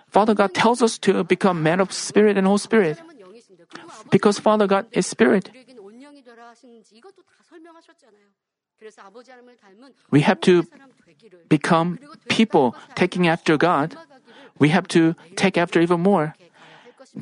Father 0.09 0.33
God 0.33 0.53
tells 0.53 0.81
us 0.81 0.97
to 0.99 1.23
become 1.23 1.61
man 1.61 1.79
of 1.79 1.91
spirit 1.91 2.37
and 2.37 2.47
whole 2.47 2.57
spirit. 2.57 2.97
Because 4.09 4.39
Father 4.39 4.65
God 4.65 4.87
is 4.91 5.05
spirit. 5.05 5.51
We 10.11 10.21
have 10.21 10.41
to 10.41 10.63
become 11.49 11.99
people 12.29 12.75
taking 12.95 13.27
after 13.27 13.57
God, 13.57 13.95
we 14.59 14.69
have 14.69 14.87
to 14.89 15.15
take 15.35 15.57
after 15.57 15.79
even 15.81 16.01
more. 16.01 16.35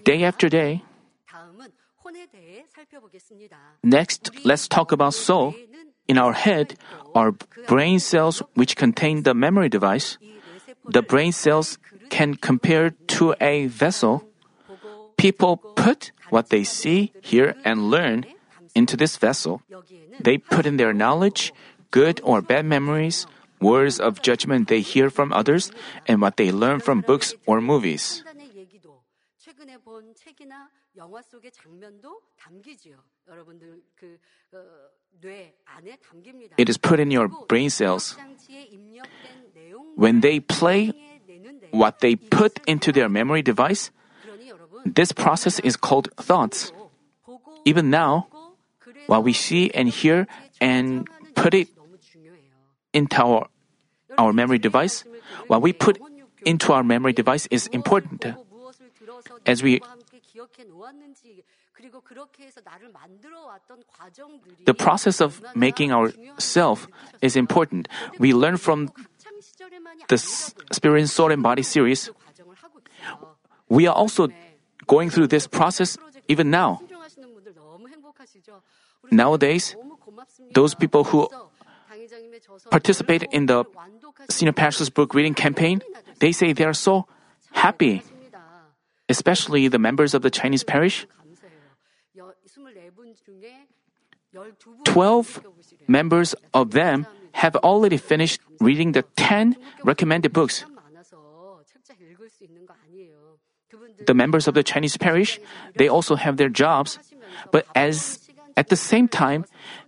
Day 0.03 0.23
after 0.23 0.49
day. 0.49 0.83
Next, 3.83 4.31
let's 4.45 4.67
talk 4.67 4.91
about 4.91 5.13
soul. 5.13 5.53
In 6.07 6.17
our 6.17 6.33
head 6.33 6.77
are 7.13 7.33
brain 7.67 7.99
cells 7.99 8.43
which 8.53 8.75
contain 8.75 9.23
the 9.23 9.33
memory 9.33 9.69
device. 9.69 10.17
The 10.85 11.01
brain 11.01 11.31
cells 11.31 11.77
can 12.09 12.35
compare 12.35 12.91
to 13.17 13.33
a 13.41 13.67
vessel. 13.67 14.23
People 15.17 15.57
put 15.57 16.11
what 16.29 16.49
they 16.49 16.63
see, 16.63 17.11
hear, 17.21 17.55
and 17.63 17.89
learn 17.89 18.25
into 18.75 18.97
this 18.97 19.17
vessel. 19.17 19.61
They 20.19 20.37
put 20.37 20.65
in 20.65 20.77
their 20.77 20.93
knowledge, 20.93 21.53
good 21.91 22.21
or 22.23 22.41
bad 22.41 22.65
memories, 22.65 23.25
words 23.61 23.99
of 23.99 24.21
judgment 24.21 24.67
they 24.67 24.81
hear 24.81 25.09
from 25.09 25.33
others 25.33 25.71
and 26.07 26.21
what 26.21 26.37
they 26.37 26.51
learn 26.51 26.79
from 26.79 27.01
books 27.01 27.33
or 27.45 27.61
movies. 27.61 28.23
It 36.57 36.69
is 36.69 36.77
put 36.77 36.99
in 36.99 37.11
your 37.11 37.27
brain 37.47 37.69
cells. 37.69 38.15
When 39.95 40.21
they 40.21 40.39
play 40.39 40.93
what 41.71 41.99
they 41.99 42.15
put 42.15 42.59
into 42.67 42.91
their 42.91 43.09
memory 43.09 43.41
device, 43.41 43.91
this 44.85 45.11
process 45.11 45.59
is 45.59 45.75
called 45.75 46.09
thoughts. 46.17 46.71
Even 47.65 47.89
now, 47.89 48.27
what 49.07 49.23
we 49.23 49.33
see 49.33 49.71
and 49.71 49.89
hear 49.89 50.27
and 50.61 51.07
put 51.35 51.53
it 51.53 51.69
into 52.95 53.21
our, 53.21 53.47
our 54.17 54.31
memory 54.31 54.57
device, 54.57 55.03
what 55.47 55.61
we 55.61 55.73
put 55.73 55.99
into 56.45 56.71
our 56.71 56.83
memory 56.83 57.11
device 57.11 57.45
is 57.51 57.67
important. 57.67 58.25
As 59.45 59.61
we 59.61 59.81
the 64.65 64.73
process 64.73 65.19
of 65.19 65.43
making 65.55 65.91
ourself 65.91 66.87
is 67.21 67.35
important. 67.35 67.87
We 68.17 68.33
learn 68.33 68.57
from 68.57 68.91
the 70.07 70.17
Spirit, 70.17 71.07
Soul, 71.09 71.31
and 71.31 71.43
Body 71.43 71.63
series. 71.63 72.09
We 73.67 73.87
are 73.87 73.95
also 73.95 74.29
going 74.87 75.09
through 75.09 75.27
this 75.27 75.47
process 75.47 75.97
even 76.27 76.49
now. 76.49 76.81
Nowadays, 79.11 79.75
those 80.53 80.73
people 80.73 81.03
who 81.03 81.29
participate 82.69 83.23
in 83.31 83.45
the 83.45 83.65
senior 84.29 84.53
pastor's 84.53 84.89
book 84.89 85.13
reading 85.13 85.33
campaign, 85.33 85.81
they 86.19 86.31
say 86.31 86.53
they 86.53 86.63
are 86.63 86.73
so 86.73 87.07
happy, 87.51 88.03
especially 89.09 89.67
the 89.67 89.79
members 89.79 90.13
of 90.13 90.21
the 90.21 90.29
Chinese 90.29 90.63
parish. 90.63 91.07
12 94.83 95.45
members 95.87 96.35
of 96.53 96.71
them 96.71 97.07
have 97.31 97.55
already 97.57 97.97
finished 97.97 98.39
reading 98.59 98.91
the 98.91 99.03
10 99.15 99.55
recommended 99.83 100.33
books. 100.33 100.65
The 104.05 104.13
members 104.13 104.47
of 104.47 104.53
the 104.53 104.63
Chinese 104.63 104.97
parish, 104.97 105.39
they 105.75 105.87
also 105.87 106.15
have 106.15 106.37
their 106.37 106.49
jobs, 106.49 106.99
but 107.51 107.65
as 107.75 108.19
at 108.55 108.69
the 108.69 108.75
same 108.75 109.07
time, 109.07 109.45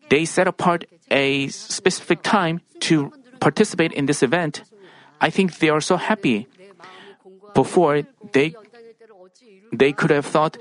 they 0.09 0.25
set 0.25 0.47
apart 0.47 0.85
a 1.09 1.47
specific 1.49 2.21
time 2.23 2.61
to 2.81 3.11
participate 3.39 3.91
in 3.93 4.05
this 4.05 4.23
event, 4.23 4.63
I 5.21 5.29
think 5.29 5.59
they 5.59 5.69
are 5.69 5.81
so 5.81 5.97
happy. 5.97 6.47
Before, 7.53 8.03
they, 8.33 8.55
they 9.71 9.91
could 9.93 10.11
have 10.11 10.25
thought, 10.25 10.57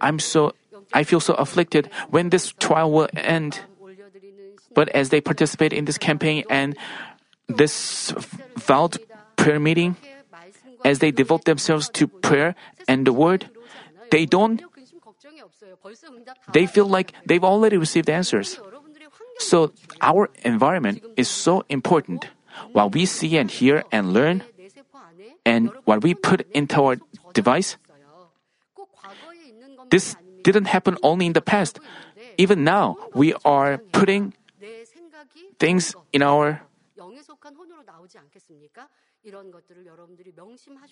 I'm 0.00 0.18
so, 0.18 0.54
I 0.92 1.04
feel 1.04 1.20
so 1.20 1.34
afflicted 1.34 1.90
when 2.10 2.30
this 2.30 2.52
trial 2.58 2.90
will 2.90 3.08
end. 3.14 3.60
But 4.74 4.88
as 4.90 5.10
they 5.10 5.20
participate 5.20 5.72
in 5.72 5.84
this 5.84 5.98
campaign 5.98 6.44
and 6.50 6.76
this 7.48 8.12
vowed 8.56 8.98
prayer 9.36 9.60
meeting, 9.60 9.96
as 10.84 10.98
they 10.98 11.10
devote 11.10 11.44
themselves 11.44 11.88
to 11.90 12.06
prayer 12.06 12.54
and 12.86 13.06
the 13.06 13.12
word, 13.12 13.50
they 14.10 14.26
don't, 14.26 14.62
they 16.52 16.66
feel 16.66 16.86
like 16.86 17.12
they've 17.26 17.44
already 17.44 17.76
received 17.76 18.08
answers. 18.10 18.58
So 19.38 19.72
our 20.00 20.30
environment 20.42 21.02
is 21.16 21.28
so 21.28 21.64
important. 21.68 22.28
What 22.72 22.92
we 22.92 23.06
see 23.06 23.38
and 23.38 23.50
hear 23.50 23.84
and 23.92 24.12
learn, 24.12 24.42
and 25.46 25.70
what 25.84 26.02
we 26.02 26.14
put 26.14 26.46
into 26.52 26.82
our 26.82 26.96
device, 27.32 27.76
this 29.90 30.16
didn't 30.42 30.66
happen 30.66 30.98
only 31.02 31.26
in 31.26 31.32
the 31.32 31.40
past. 31.40 31.78
Even 32.36 32.64
now, 32.64 32.96
we 33.14 33.34
are 33.44 33.78
putting 33.92 34.34
things 35.58 35.94
in 36.12 36.22
our 36.22 36.60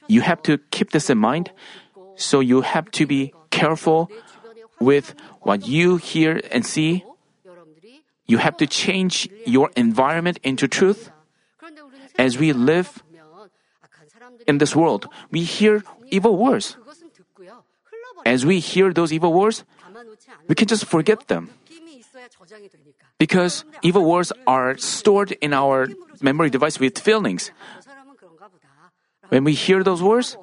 you 0.09 0.21
have 0.21 0.43
to 0.43 0.59
keep 0.71 0.91
this 0.91 1.09
in 1.09 1.19
mind. 1.19 1.51
So 2.17 2.41
you 2.41 2.61
have 2.63 2.91
to 2.93 3.07
be 3.07 3.33
careful 3.51 4.11
with 4.81 5.15
what 5.41 5.67
you 5.67 5.97
hear 5.97 6.41
and 6.51 6.67
see 6.67 7.05
you 8.27 8.39
have 8.39 8.57
to 8.59 8.67
change 8.67 9.29
your 9.47 9.71
environment 9.77 10.39
into 10.43 10.69
truth. 10.69 11.11
As 12.19 12.39
we 12.39 12.53
live 12.53 13.03
in 14.47 14.59
this 14.59 14.75
world, 14.75 15.09
we 15.31 15.43
hear 15.43 15.85
evil 16.11 16.37
words. 16.37 16.77
As 18.25 18.45
we 18.45 18.59
hear 18.59 18.93
those 18.93 19.13
evil 19.13 19.33
words, 19.33 19.65
we 20.49 20.55
can 20.55 20.67
just 20.67 20.85
forget 20.87 21.29
them. 21.29 21.51
Because 23.19 23.65
evil 23.83 24.05
words 24.05 24.33
are 24.47 24.77
stored 24.79 25.33
in 25.41 25.53
our 25.53 25.89
memory 26.21 26.51
device 26.51 26.79
with 26.79 26.99
feelings. 26.99 27.51
When 29.29 29.45
we 29.45 29.53
hear 29.53 29.83
those 29.83 30.03
words, 30.03 30.37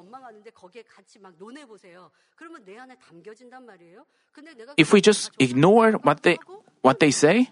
if 4.76 4.92
we 4.92 5.00
just 5.00 5.30
ignore 5.38 5.92
what 6.02 6.22
they, 6.22 6.38
what 6.82 7.00
they 7.00 7.10
say, 7.10 7.48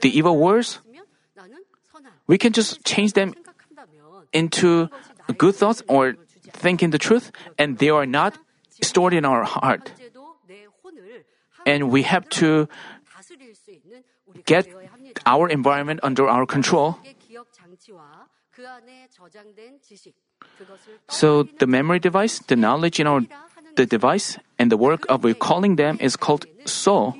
the 0.00 0.10
evil 0.10 0.36
words, 0.36 0.80
we 2.26 2.38
can 2.38 2.52
just 2.52 2.84
change 2.84 3.12
them 3.14 3.34
into 4.32 4.88
good 5.38 5.54
thoughts 5.54 5.82
or 5.88 6.14
thinking 6.52 6.90
the 6.90 6.98
truth, 6.98 7.32
and 7.56 7.78
they 7.78 7.88
are 7.88 8.06
not 8.06 8.38
stored 8.82 9.14
in 9.14 9.24
our 9.24 9.44
heart. 9.44 9.92
And 11.66 11.90
we 11.90 12.02
have 12.02 12.28
to 12.40 12.68
get 14.44 14.68
our 15.26 15.48
environment 15.48 16.00
under 16.02 16.28
our 16.28 16.46
control. 16.46 16.98
So 21.08 21.44
the 21.44 21.66
memory 21.66 21.98
device, 21.98 22.38
the 22.38 22.56
knowledge 22.56 23.00
in 23.00 23.06
our 23.06 23.22
the 23.76 23.86
device, 23.86 24.38
and 24.58 24.72
the 24.72 24.76
work 24.76 25.06
of 25.08 25.24
recalling 25.24 25.76
them 25.76 25.98
is 26.00 26.16
called 26.16 26.46
soul. 26.66 27.14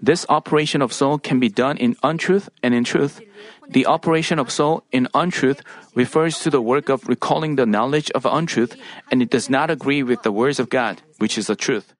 This 0.00 0.24
operation 0.28 0.80
of 0.80 0.92
soul 0.92 1.18
can 1.18 1.40
be 1.40 1.48
done 1.48 1.76
in 1.76 1.96
untruth 2.02 2.48
and 2.62 2.74
in 2.74 2.84
truth. 2.84 3.20
The 3.68 3.86
operation 3.86 4.38
of 4.38 4.50
soul 4.50 4.84
in 4.92 5.08
untruth 5.12 5.62
refers 5.94 6.40
to 6.40 6.50
the 6.50 6.62
work 6.62 6.88
of 6.88 7.08
recalling 7.08 7.56
the 7.56 7.66
knowledge 7.66 8.10
of 8.12 8.24
untruth, 8.24 8.76
and 9.10 9.20
it 9.20 9.30
does 9.30 9.50
not 9.50 9.70
agree 9.70 10.02
with 10.02 10.22
the 10.22 10.32
words 10.32 10.58
of 10.58 10.68
God, 10.68 11.02
which 11.18 11.36
is 11.36 11.48
the 11.48 11.56
truth. 11.56 11.92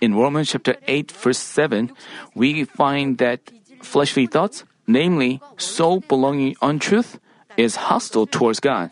In 0.00 0.14
Romans 0.14 0.50
chapter 0.50 0.76
8, 0.86 1.12
verse 1.12 1.38
7, 1.38 1.92
we 2.34 2.64
find 2.64 3.18
that 3.18 3.40
fleshly 3.82 4.26
thoughts, 4.26 4.64
namely 4.86 5.40
soul 5.56 6.00
belonging 6.00 6.56
untruth, 6.62 7.18
is 7.56 7.76
hostile 7.76 8.26
towards 8.26 8.60
God. 8.60 8.90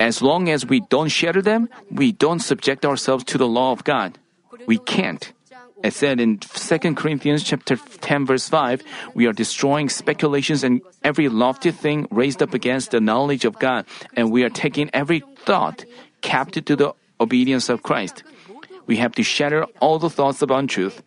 As 0.00 0.22
long 0.22 0.48
as 0.48 0.66
we 0.66 0.80
don't 0.80 1.08
shatter 1.08 1.42
them, 1.42 1.68
we 1.90 2.12
don't 2.12 2.40
subject 2.40 2.84
ourselves 2.84 3.24
to 3.24 3.38
the 3.38 3.48
law 3.48 3.72
of 3.72 3.84
God. 3.84 4.18
We 4.66 4.78
can't. 4.78 5.32
As 5.84 5.94
said 5.94 6.20
in 6.20 6.38
2 6.38 6.94
Corinthians 6.94 7.44
chapter 7.44 7.76
10 7.76 8.26
verse 8.26 8.48
5, 8.48 8.82
we 9.14 9.26
are 9.26 9.32
destroying 9.32 9.88
speculations 9.88 10.64
and 10.64 10.80
every 11.04 11.28
lofty 11.28 11.70
thing 11.70 12.08
raised 12.10 12.42
up 12.42 12.54
against 12.54 12.90
the 12.90 13.00
knowledge 13.00 13.44
of 13.44 13.58
God, 13.58 13.84
and 14.14 14.32
we 14.32 14.42
are 14.42 14.48
taking 14.48 14.90
every 14.94 15.22
thought 15.44 15.84
captive 16.22 16.64
to 16.66 16.76
the 16.76 16.92
obedience 17.20 17.68
of 17.68 17.82
Christ. 17.82 18.24
We 18.86 18.96
have 18.96 19.12
to 19.16 19.22
shatter 19.22 19.64
all 19.80 19.98
the 19.98 20.10
thoughts 20.10 20.40
of 20.42 20.50
untruth. 20.50 21.02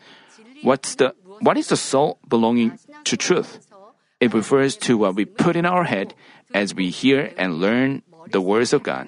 What's 0.62 0.96
the 0.96 1.16
what 1.40 1.58
is 1.58 1.68
the 1.68 1.78
soul 1.78 2.20
belonging 2.28 2.78
to 3.06 3.18
truth? 3.18 3.66
It 4.20 4.34
refers 4.34 4.76
to 4.84 4.98
what 4.98 5.16
we 5.16 5.26
put 5.26 5.56
in 5.56 5.66
our 5.66 5.86
head 5.86 6.14
as 6.54 6.76
we 6.76 6.90
hear 6.90 7.32
and 7.38 7.60
learn 7.60 8.04
the 8.32 8.42
words 8.42 8.74
of 8.74 8.84
God. 8.84 9.08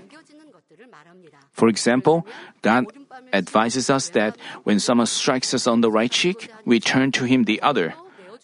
For 1.52 1.68
example, 1.68 2.26
God 2.62 2.86
advises 3.34 3.90
us 3.90 4.10
that 4.10 4.38
when 4.64 4.80
someone 4.80 5.08
strikes 5.08 5.54
us 5.54 5.68
on 5.68 5.82
the 5.82 5.92
right 5.92 6.12
cheek, 6.12 6.50
we 6.66 6.80
turn 6.80 7.12
to 7.14 7.26
him 7.26 7.44
the 7.44 7.62
other. 7.62 7.94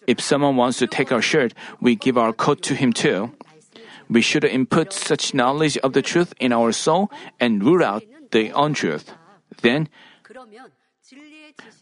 If 0.05 0.21
someone 0.21 0.55
wants 0.55 0.79
to 0.79 0.87
take 0.87 1.11
our 1.11 1.21
shirt, 1.21 1.53
we 1.81 1.95
give 1.95 2.17
our 2.17 2.31
coat 2.31 2.61
to 2.63 2.75
him 2.75 2.93
too. 2.93 3.31
We 4.09 4.21
should 4.21 4.45
input 4.45 4.93
such 4.93 5.33
knowledge 5.33 5.77
of 5.79 5.91
the 5.91 6.01
truth 6.01 6.33
in 6.39 6.53
our 6.53 6.71
soul 6.71 7.11
and 7.39 7.63
root 7.63 7.83
out 7.83 8.03
the 8.31 8.51
untruth. 8.55 9.11
Then, 9.61 9.89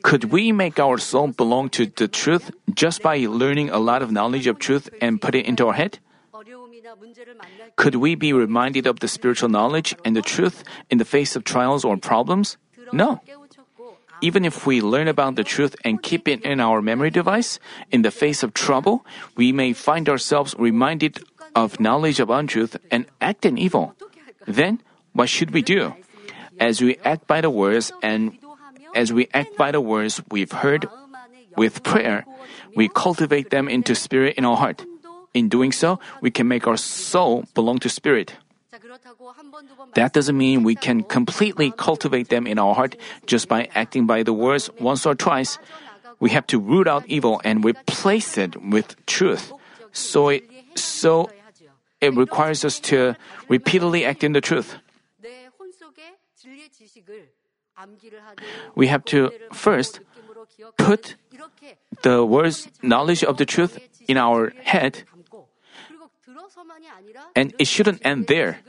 could 0.02 0.32
we 0.32 0.52
make 0.52 0.80
our 0.80 0.98
soul 0.98 1.28
belong 1.30 1.70
to 1.78 1.86
the 1.86 2.08
truth 2.08 2.52
just 2.74 3.02
by 3.02 3.18
learning 3.30 3.70
a 3.70 3.78
lot 3.78 4.02
of 4.02 4.12
knowledge 4.12 4.48
of 4.48 4.58
truth 4.58 4.90
and 5.02 5.22
put 5.22 5.36
it 5.36 5.46
into 5.46 5.68
our 5.68 5.74
head? 5.74 6.00
Could 7.76 7.96
we 7.96 8.16
be 8.16 8.34
reminded 8.34 8.88
of 8.88 9.00
the 9.00 9.08
spiritual 9.08 9.50
knowledge 9.50 9.96
and 10.06 10.16
the 10.16 10.22
truth 10.22 10.64
in 10.90 10.98
the 10.98 11.06
face 11.06 11.36
of 11.36 11.44
trials 11.44 11.84
or 11.84 11.98
problems? 11.98 12.58
No. 12.92 13.22
Even 14.22 14.46
if 14.46 14.66
we 14.66 14.82
learn 14.82 15.08
about 15.08 15.36
the 15.36 15.44
truth 15.44 15.76
and 15.84 16.02
keep 16.02 16.28
it 16.28 16.42
in 16.44 16.60
our 16.60 16.82
memory 16.82 17.10
device, 17.10 17.60
in 17.92 18.02
the 18.02 18.12
face 18.12 18.44
of 18.44 18.54
trouble, 18.54 19.06
we 19.36 19.52
may 19.52 19.74
find 19.74 20.08
ourselves 20.08 20.56
reminded 20.58 21.20
of 21.54 21.80
knowledge 21.80 22.20
of 22.20 22.30
untruth 22.30 22.78
and 22.92 23.06
act 23.20 23.46
in 23.46 23.58
evil. 23.58 23.96
Then, 24.48 24.82
what 25.14 25.30
should 25.30 25.52
we 25.52 25.62
do? 25.62 25.94
As 26.60 26.82
we 26.82 26.98
act 27.04 27.28
by 27.28 27.42
the 27.42 27.50
words 27.50 27.92
and 28.02 28.38
as 28.96 29.12
we 29.12 29.28
act 29.34 29.58
by 29.58 29.72
the 29.72 29.82
words 29.82 30.22
we've 30.32 30.52
heard 30.52 30.88
with 31.58 31.84
prayer, 31.84 32.26
we 32.76 32.88
cultivate 32.88 33.50
them 33.50 33.68
into 33.68 33.96
spirit 33.96 34.36
in 34.38 34.46
our 34.46 34.56
heart. 34.56 34.86
In 35.36 35.50
doing 35.50 35.74
so, 35.76 36.00
we 36.22 36.32
can 36.32 36.48
make 36.48 36.66
our 36.66 36.78
soul 36.78 37.44
belong 37.54 37.78
to 37.80 37.90
spirit. 37.90 38.40
That 39.96 40.14
doesn't 40.14 40.38
mean 40.38 40.64
we 40.64 40.76
can 40.76 41.04
completely 41.04 41.72
cultivate 41.76 42.30
them 42.30 42.48
in 42.48 42.58
our 42.58 42.74
heart 42.74 42.96
just 43.28 43.48
by 43.48 43.68
acting 43.76 44.08
by 44.08 44.24
the 44.24 44.32
words 44.32 44.70
once 44.80 45.06
or 45.06 45.14
twice. 45.14 45.60
We 46.20 46.32
have 46.32 46.48
to 46.48 46.60
root 46.60 46.88
out 46.88 47.04
evil 47.08 47.42
and 47.44 47.66
replace 47.66 48.38
it 48.38 48.56
with 48.64 48.96
truth. 49.06 49.52
So 49.92 50.30
it, 50.30 50.48
so 50.76 51.30
it 52.00 52.16
requires 52.16 52.64
us 52.64 52.80
to 52.92 53.16
repeatedly 53.50 54.06
act 54.06 54.24
in 54.24 54.32
the 54.32 54.42
truth. 54.42 54.80
We 58.76 58.88
have 58.88 59.04
to 59.06 59.32
first 59.52 60.00
put 60.78 61.16
the 62.04 62.24
words 62.24 62.70
knowledge 62.82 63.24
of 63.24 63.36
the 63.36 63.46
truth 63.46 63.80
in 64.08 64.16
our 64.16 64.54
head 64.64 65.04
and 67.36 67.54
it 67.60 67.68
shouldn't 67.68 68.02
end 68.06 68.28
there. 68.28 68.60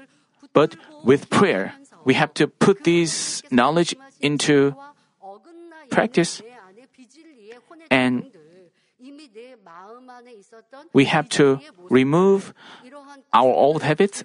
But 0.52 0.76
with 1.04 1.30
prayer, 1.30 1.74
we 2.04 2.14
have 2.14 2.32
to 2.34 2.46
put 2.46 2.84
this 2.84 3.42
knowledge 3.50 3.94
into 4.20 4.74
practice 5.90 6.42
and 7.90 8.24
we 10.92 11.04
have 11.04 11.28
to 11.28 11.60
remove 11.90 12.54
our 13.32 13.52
old 13.52 13.82
habits 13.82 14.24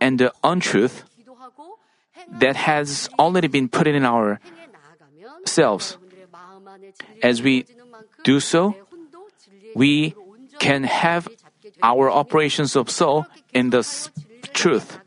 and 0.00 0.18
the 0.18 0.32
untruth 0.42 1.04
that 2.40 2.56
has 2.56 3.08
already 3.18 3.48
been 3.48 3.68
put 3.68 3.86
in 3.86 4.04
our 4.04 4.40
selves. 5.44 5.98
As 7.22 7.42
we 7.42 7.66
do 8.24 8.40
so, 8.40 8.74
we 9.74 10.14
can 10.58 10.84
have 10.84 11.28
our 11.82 12.10
operations 12.10 12.76
of 12.76 12.90
soul 12.90 13.26
in 13.52 13.70
the 13.70 13.82
truth. 14.52 14.98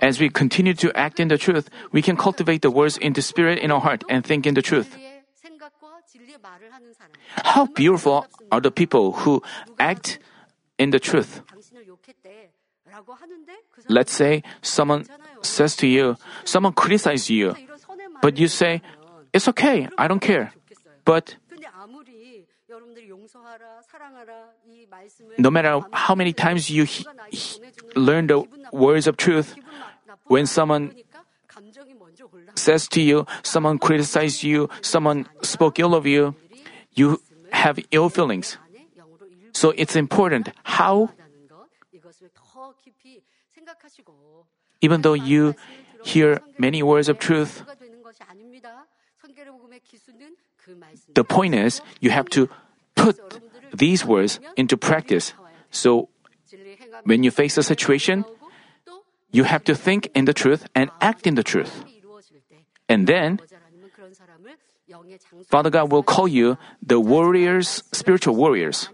As 0.00 0.20
we 0.20 0.28
continue 0.30 0.74
to 0.74 0.96
act 0.96 1.20
in 1.20 1.28
the 1.28 1.38
truth, 1.38 1.68
we 1.92 2.02
can 2.02 2.16
cultivate 2.16 2.62
the 2.62 2.70
words 2.70 2.96
in 2.96 3.12
the 3.12 3.22
spirit 3.22 3.58
in 3.58 3.70
our 3.70 3.80
heart 3.80 4.04
and 4.08 4.24
think 4.24 4.46
in 4.46 4.54
the 4.54 4.62
truth. 4.62 4.96
How 7.36 7.66
beautiful 7.66 8.26
are 8.50 8.60
the 8.60 8.70
people 8.70 9.12
who 9.12 9.42
act 9.78 10.18
in 10.78 10.90
the 10.90 10.98
truth. 10.98 11.42
Let's 13.88 14.12
say 14.12 14.42
someone 14.60 15.06
says 15.42 15.76
to 15.76 15.86
you, 15.86 16.16
someone 16.44 16.72
criticizes 16.72 17.30
you, 17.30 17.54
but 18.20 18.38
you 18.38 18.48
say, 18.48 18.82
it's 19.32 19.48
okay, 19.48 19.88
I 19.96 20.08
don't 20.08 20.20
care. 20.20 20.52
But 21.04 21.36
no 25.38 25.50
matter 25.50 25.80
how 25.92 26.14
many 26.14 26.32
times 26.32 26.70
you 26.70 26.84
he, 26.84 27.06
he, 27.30 27.60
learn 27.94 28.26
the 28.26 28.44
words 28.72 29.06
of 29.06 29.16
truth, 29.16 29.54
when 30.26 30.46
someone 30.46 30.94
says 32.54 32.88
to 32.88 33.00
you, 33.00 33.26
someone 33.42 33.78
criticizes 33.78 34.42
you, 34.42 34.68
someone 34.80 35.26
spoke 35.42 35.78
ill 35.78 35.94
of 35.94 36.06
you, 36.06 36.34
you 36.94 37.20
have 37.52 37.78
ill 37.90 38.08
feelings. 38.08 38.58
So 39.52 39.70
it's 39.76 39.96
important 39.96 40.50
how, 40.64 41.10
even 44.80 45.02
though 45.02 45.14
you 45.14 45.54
hear 46.04 46.40
many 46.58 46.82
words 46.82 47.08
of 47.08 47.18
truth, 47.18 47.62
the 51.14 51.24
point 51.24 51.54
is 51.54 51.80
you 52.00 52.10
have 52.10 52.28
to 52.30 52.48
put 52.94 53.18
these 53.72 54.04
words 54.04 54.40
into 54.56 54.76
practice. 54.76 55.34
So 55.70 56.08
when 57.04 57.22
you 57.22 57.30
face 57.30 57.56
a 57.56 57.62
situation, 57.62 58.24
you 59.32 59.44
have 59.44 59.64
to 59.64 59.74
think 59.74 60.10
in 60.14 60.26
the 60.26 60.34
truth 60.34 60.68
and 60.74 60.90
act 61.00 61.26
in 61.26 61.34
the 61.34 61.42
truth. 61.42 61.84
And 62.88 63.06
then, 63.06 63.40
Father 65.48 65.70
God 65.70 65.90
will 65.90 66.02
call 66.02 66.28
you 66.28 66.58
the 66.82 67.00
warriors, 67.00 67.82
spiritual 67.92 68.36
warriors. 68.36 68.88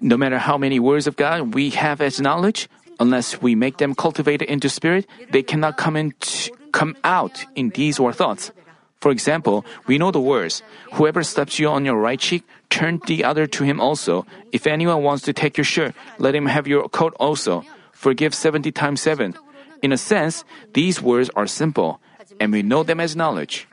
No 0.00 0.16
matter 0.16 0.38
how 0.38 0.58
many 0.58 0.78
words 0.78 1.06
of 1.06 1.16
God 1.16 1.54
we 1.54 1.70
have 1.70 2.00
as 2.00 2.20
knowledge, 2.20 2.68
unless 3.00 3.40
we 3.40 3.54
make 3.54 3.78
them 3.78 3.94
cultivated 3.94 4.46
into 4.48 4.68
spirit, 4.68 5.08
they 5.30 5.42
cannot 5.42 5.76
come, 5.76 5.96
in, 5.96 6.12
come 6.72 6.94
out 7.02 7.44
in 7.56 7.70
deeds 7.70 7.98
or 7.98 8.12
thoughts. 8.12 8.52
For 9.02 9.10
example, 9.10 9.66
we 9.88 9.98
know 9.98 10.12
the 10.14 10.22
words, 10.22 10.62
whoever 10.94 11.24
slaps 11.24 11.58
you 11.58 11.66
on 11.66 11.84
your 11.84 11.98
right 11.98 12.20
cheek, 12.20 12.46
turn 12.70 13.02
the 13.10 13.24
other 13.24 13.48
to 13.48 13.64
him 13.64 13.80
also. 13.80 14.24
If 14.52 14.64
anyone 14.64 15.02
wants 15.02 15.26
to 15.26 15.32
take 15.32 15.58
your 15.58 15.66
shirt, 15.66 15.92
let 16.22 16.36
him 16.36 16.46
have 16.46 16.70
your 16.70 16.88
coat 16.88 17.12
also. 17.18 17.66
Forgive 17.90 18.32
70 18.32 18.70
times 18.70 19.02
7. 19.02 19.34
In 19.82 19.90
a 19.90 19.98
sense, 19.98 20.44
these 20.72 21.02
words 21.02 21.30
are 21.34 21.48
simple, 21.48 21.98
and 22.38 22.52
we 22.52 22.62
know 22.62 22.84
them 22.86 23.00
as 23.00 23.16
knowledge. 23.16 23.66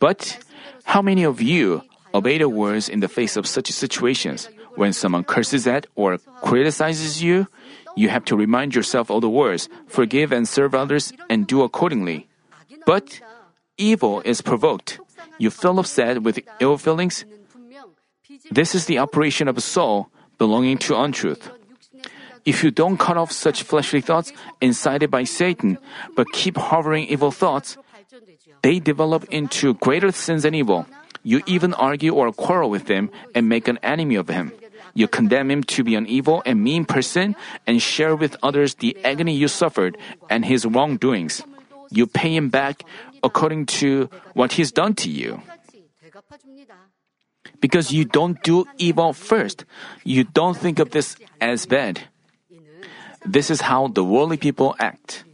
But 0.00 0.42
how 0.90 1.02
many 1.02 1.22
of 1.22 1.40
you 1.40 1.86
obey 2.12 2.38
the 2.38 2.48
words 2.48 2.88
in 2.88 2.98
the 2.98 3.06
face 3.06 3.36
of 3.38 3.46
such 3.46 3.70
situations? 3.70 4.50
When 4.74 4.92
someone 4.92 5.22
curses 5.22 5.68
at 5.68 5.86
or 5.94 6.18
criticizes 6.42 7.22
you, 7.22 7.46
you 7.94 8.08
have 8.08 8.24
to 8.24 8.34
remind 8.34 8.74
yourself 8.74 9.08
of 9.08 9.20
the 9.20 9.30
words, 9.30 9.68
forgive 9.86 10.32
and 10.32 10.48
serve 10.48 10.74
others, 10.74 11.12
and 11.30 11.46
do 11.46 11.62
accordingly. 11.62 12.26
But 12.84 13.20
evil 13.78 14.20
is 14.24 14.40
provoked. 14.40 15.00
You 15.38 15.50
feel 15.50 15.78
upset 15.78 16.22
with 16.22 16.40
ill 16.60 16.78
feelings. 16.78 17.24
This 18.50 18.74
is 18.74 18.86
the 18.86 18.98
operation 18.98 19.48
of 19.48 19.56
a 19.56 19.64
soul 19.64 20.08
belonging 20.38 20.78
to 20.88 20.98
untruth. 20.98 21.50
If 22.44 22.64
you 22.64 22.70
don't 22.70 22.98
cut 22.98 23.16
off 23.16 23.30
such 23.30 23.62
fleshly 23.62 24.00
thoughts 24.00 24.32
incited 24.60 25.10
by 25.10 25.24
Satan, 25.24 25.78
but 26.16 26.32
keep 26.32 26.56
hovering 26.56 27.06
evil 27.06 27.30
thoughts, 27.30 27.78
they 28.62 28.78
develop 28.78 29.24
into 29.30 29.74
greater 29.74 30.10
sins 30.10 30.44
and 30.44 30.54
evil. 30.54 30.86
You 31.22 31.42
even 31.46 31.72
argue 31.74 32.14
or 32.14 32.32
quarrel 32.32 32.70
with 32.70 32.86
them 32.86 33.10
and 33.34 33.48
make 33.48 33.68
an 33.68 33.78
enemy 33.82 34.16
of 34.16 34.28
him. 34.28 34.52
You 34.94 35.06
condemn 35.06 35.50
him 35.50 35.62
to 35.74 35.84
be 35.84 35.94
an 35.94 36.06
evil 36.06 36.42
and 36.44 36.62
mean 36.62 36.84
person 36.84 37.36
and 37.66 37.80
share 37.80 38.16
with 38.16 38.36
others 38.42 38.74
the 38.74 38.96
agony 39.04 39.34
you 39.34 39.48
suffered 39.48 39.96
and 40.28 40.44
his 40.44 40.66
wrongdoings 40.66 41.42
you 41.92 42.06
pay 42.06 42.34
him 42.34 42.48
back 42.48 42.84
according 43.22 43.66
to 43.66 44.08
what 44.34 44.52
he's 44.52 44.72
done 44.72 44.94
to 44.94 45.10
you. 45.10 45.42
Because 47.60 47.92
you 47.92 48.04
don't 48.04 48.42
do 48.42 48.66
evil 48.78 49.12
first, 49.12 49.64
you 50.04 50.24
don't 50.24 50.56
think 50.56 50.78
of 50.78 50.90
this 50.90 51.16
as 51.40 51.66
bad. 51.66 52.08
This 53.24 53.50
is 53.50 53.62
how 53.62 53.86
the 53.88 54.02
worldly 54.04 54.36
people 54.36 54.74
act. 54.78 55.24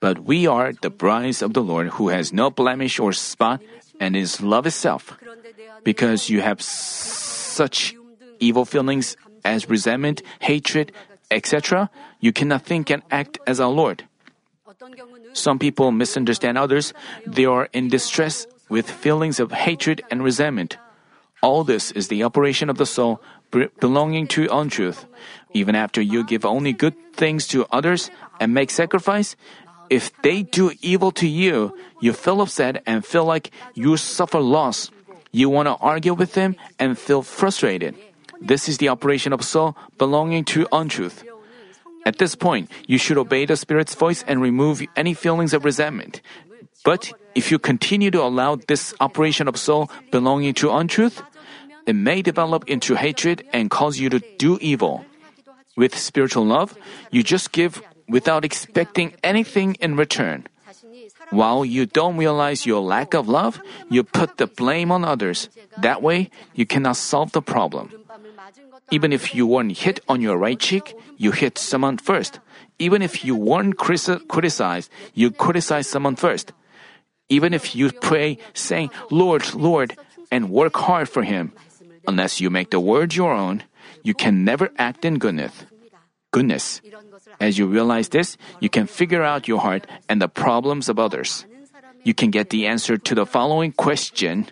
But 0.00 0.24
we 0.24 0.46
are 0.46 0.72
the 0.72 0.90
brides 0.90 1.42
of 1.42 1.52
the 1.52 1.62
Lord 1.62 1.88
who 2.00 2.08
has 2.08 2.32
no 2.32 2.50
blemish 2.50 2.98
or 2.98 3.12
spot 3.12 3.60
and 4.00 4.16
is 4.16 4.40
love 4.40 4.66
itself. 4.66 5.16
Because 5.84 6.28
you 6.28 6.40
have 6.40 6.60
such 6.60 7.94
evil 8.40 8.64
feelings 8.64 9.16
as 9.44 9.68
resentment, 9.68 10.22
hatred, 10.40 10.92
etc., 11.30 11.90
you 12.20 12.32
cannot 12.32 12.62
think 12.62 12.90
and 12.90 13.02
act 13.10 13.38
as 13.46 13.60
our 13.60 13.70
Lord. 13.70 14.04
Some 15.32 15.58
people 15.58 15.90
misunderstand 15.92 16.58
others. 16.58 16.92
They 17.26 17.44
are 17.44 17.68
in 17.72 17.88
distress 17.88 18.46
with 18.68 18.90
feelings 18.90 19.40
of 19.40 19.52
hatred 19.52 20.02
and 20.10 20.22
resentment. 20.22 20.76
All 21.42 21.64
this 21.64 21.90
is 21.92 22.08
the 22.08 22.22
operation 22.24 22.68
of 22.68 22.76
the 22.76 22.86
soul 22.86 23.20
belonging 23.80 24.26
to 24.28 24.48
untruth. 24.50 25.06
Even 25.52 25.74
after 25.74 26.00
you 26.00 26.22
give 26.24 26.44
only 26.44 26.72
good 26.72 26.94
things 27.12 27.46
to 27.48 27.66
others 27.72 28.10
and 28.38 28.54
make 28.54 28.70
sacrifice, 28.70 29.36
if 29.88 30.14
they 30.22 30.42
do 30.42 30.70
evil 30.82 31.10
to 31.12 31.26
you, 31.26 31.76
you 32.00 32.12
feel 32.12 32.40
upset 32.40 32.82
and 32.86 33.04
feel 33.04 33.24
like 33.24 33.50
you 33.74 33.96
suffer 33.96 34.38
loss. 34.38 34.90
You 35.32 35.50
want 35.50 35.66
to 35.66 35.74
argue 35.82 36.14
with 36.14 36.34
them 36.34 36.54
and 36.78 36.98
feel 36.98 37.22
frustrated. 37.22 37.96
This 38.40 38.68
is 38.68 38.78
the 38.78 38.88
operation 38.88 39.32
of 39.32 39.44
soul 39.44 39.76
belonging 39.98 40.44
to 40.54 40.66
untruth. 40.72 41.24
At 42.04 42.18
this 42.18 42.34
point, 42.34 42.70
you 42.86 42.98
should 42.98 43.18
obey 43.18 43.44
the 43.44 43.56
Spirit's 43.56 43.94
voice 43.94 44.24
and 44.26 44.40
remove 44.40 44.82
any 44.96 45.14
feelings 45.14 45.52
of 45.52 45.64
resentment. 45.64 46.20
But 46.84 47.12
if 47.34 47.50
you 47.50 47.58
continue 47.58 48.10
to 48.10 48.22
allow 48.22 48.56
this 48.56 48.94
operation 49.00 49.48
of 49.48 49.56
soul 49.56 49.90
belonging 50.10 50.54
to 50.54 50.72
untruth, 50.72 51.22
it 51.86 51.94
may 51.94 52.22
develop 52.22 52.64
into 52.68 52.94
hatred 52.94 53.44
and 53.52 53.70
cause 53.70 53.98
you 53.98 54.08
to 54.10 54.20
do 54.38 54.58
evil. 54.60 55.04
With 55.76 55.96
spiritual 55.96 56.46
love, 56.46 56.76
you 57.10 57.22
just 57.22 57.52
give 57.52 57.82
without 58.08 58.44
expecting 58.44 59.14
anything 59.22 59.76
in 59.80 59.96
return. 59.96 60.46
While 61.30 61.64
you 61.64 61.86
don't 61.86 62.16
realize 62.16 62.66
your 62.66 62.80
lack 62.80 63.14
of 63.14 63.28
love, 63.28 63.60
you 63.88 64.02
put 64.02 64.36
the 64.36 64.46
blame 64.46 64.90
on 64.90 65.04
others. 65.04 65.48
That 65.78 66.02
way, 66.02 66.30
you 66.54 66.66
cannot 66.66 66.96
solve 66.96 67.32
the 67.32 67.42
problem. 67.42 67.92
Even 68.90 69.12
if 69.12 69.34
you 69.34 69.46
weren't 69.46 69.78
hit 69.78 70.00
on 70.08 70.20
your 70.20 70.36
right 70.36 70.58
cheek, 70.58 70.94
you 71.16 71.30
hit 71.30 71.58
someone 71.58 71.98
first. 71.98 72.40
Even 72.78 73.02
if 73.02 73.24
you 73.24 73.36
weren't 73.36 73.76
criticized, 73.76 74.90
you 75.14 75.30
criticize 75.30 75.86
someone 75.86 76.16
first. 76.16 76.52
Even 77.28 77.54
if 77.54 77.76
you 77.76 77.92
pray, 77.92 78.38
saying, 78.54 78.90
Lord, 79.10 79.54
Lord, 79.54 79.96
and 80.30 80.50
work 80.50 80.76
hard 80.76 81.08
for 81.08 81.22
Him, 81.22 81.52
unless 82.06 82.40
you 82.40 82.50
make 82.50 82.70
the 82.70 82.80
word 82.80 83.14
your 83.14 83.32
own, 83.32 83.62
you 84.02 84.14
can 84.14 84.44
never 84.44 84.70
act 84.78 85.04
in 85.04 85.18
goodness. 85.18 85.52
Goodness. 86.32 86.80
As 87.40 87.58
you 87.58 87.66
realize 87.66 88.10
this, 88.10 88.36
you 88.60 88.68
can 88.68 88.86
figure 88.86 89.22
out 89.22 89.48
your 89.48 89.60
heart 89.60 89.86
and 90.08 90.20
the 90.20 90.28
problems 90.28 90.88
of 90.88 90.98
others. 90.98 91.46
You 92.02 92.14
can 92.14 92.30
get 92.30 92.50
the 92.50 92.66
answer 92.66 92.96
to 92.96 93.14
the 93.14 93.26
following 93.26 93.72
question 93.72 94.46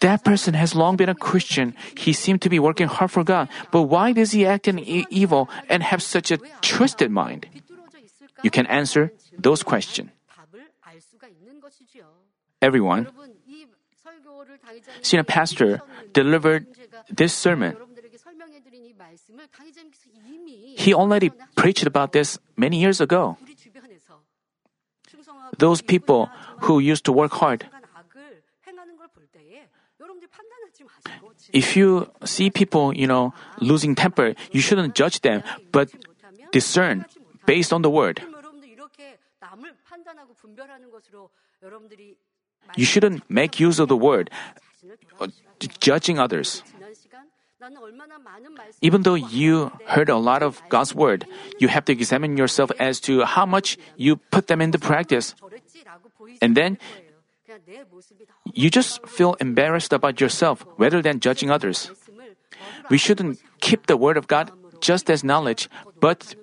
that 0.00 0.24
person 0.24 0.54
has 0.54 0.74
long 0.74 0.96
been 0.96 1.08
a 1.08 1.14
Christian. 1.14 1.74
He 1.96 2.12
seemed 2.12 2.40
to 2.42 2.48
be 2.48 2.58
working 2.58 2.88
hard 2.88 3.10
for 3.10 3.22
God, 3.22 3.48
but 3.70 3.82
why 3.82 4.12
does 4.12 4.32
he 4.32 4.46
act 4.46 4.66
in 4.66 4.78
e- 4.78 5.06
evil 5.10 5.48
and 5.68 5.82
have 5.82 6.02
such 6.02 6.30
a 6.30 6.38
twisted 6.62 7.10
mind? 7.10 7.46
You 8.42 8.50
can 8.50 8.66
answer 8.66 9.12
those 9.36 9.62
questions. 9.62 10.10
Everyone, 12.62 13.08
senior 15.02 15.24
pastor 15.24 15.80
delivered 16.12 16.66
this 17.08 17.32
sermon. 17.32 17.76
He 20.76 20.94
already 20.94 21.30
preached 21.56 21.86
about 21.86 22.12
this 22.12 22.38
many 22.56 22.80
years 22.80 23.00
ago. 23.00 23.36
Those 25.58 25.82
people 25.82 26.28
who 26.64 26.78
used 26.78 27.04
to 27.04 27.12
work 27.12 27.32
hard 27.32 27.68
if 31.52 31.76
you 31.76 32.10
see 32.24 32.50
people, 32.50 32.94
you 32.94 33.06
know, 33.06 33.34
losing 33.60 33.94
temper, 33.94 34.34
you 34.52 34.60
shouldn't 34.60 34.94
judge 34.94 35.20
them, 35.20 35.42
but 35.72 35.90
discern 36.52 37.04
based 37.46 37.72
on 37.72 37.82
the 37.82 37.90
word. 37.90 38.22
You 42.76 42.84
shouldn't 42.84 43.28
make 43.28 43.58
use 43.58 43.78
of 43.78 43.88
the 43.88 43.96
word, 43.96 44.30
uh, 45.20 45.28
judging 45.80 46.18
others. 46.18 46.62
Even 48.80 49.02
though 49.02 49.14
you 49.14 49.70
heard 49.86 50.08
a 50.08 50.16
lot 50.16 50.42
of 50.42 50.62
God's 50.68 50.94
word, 50.94 51.26
you 51.58 51.68
have 51.68 51.84
to 51.86 51.92
examine 51.92 52.36
yourself 52.36 52.70
as 52.78 53.00
to 53.00 53.24
how 53.24 53.44
much 53.44 53.76
you 53.96 54.16
put 54.16 54.46
them 54.46 54.62
into 54.62 54.78
practice. 54.78 55.34
And 56.40 56.56
then 56.56 56.78
you 58.52 58.70
just 58.70 59.06
feel 59.06 59.34
embarrassed 59.40 59.92
about 59.92 60.20
yourself 60.20 60.64
rather 60.78 61.02
than 61.02 61.20
judging 61.20 61.50
others. 61.50 61.90
We 62.88 62.98
shouldn't 62.98 63.40
keep 63.60 63.86
the 63.86 63.96
Word 63.96 64.16
of 64.16 64.26
God 64.26 64.50
just 64.80 65.10
as 65.10 65.24
knowledge, 65.24 65.68
but 66.00 66.34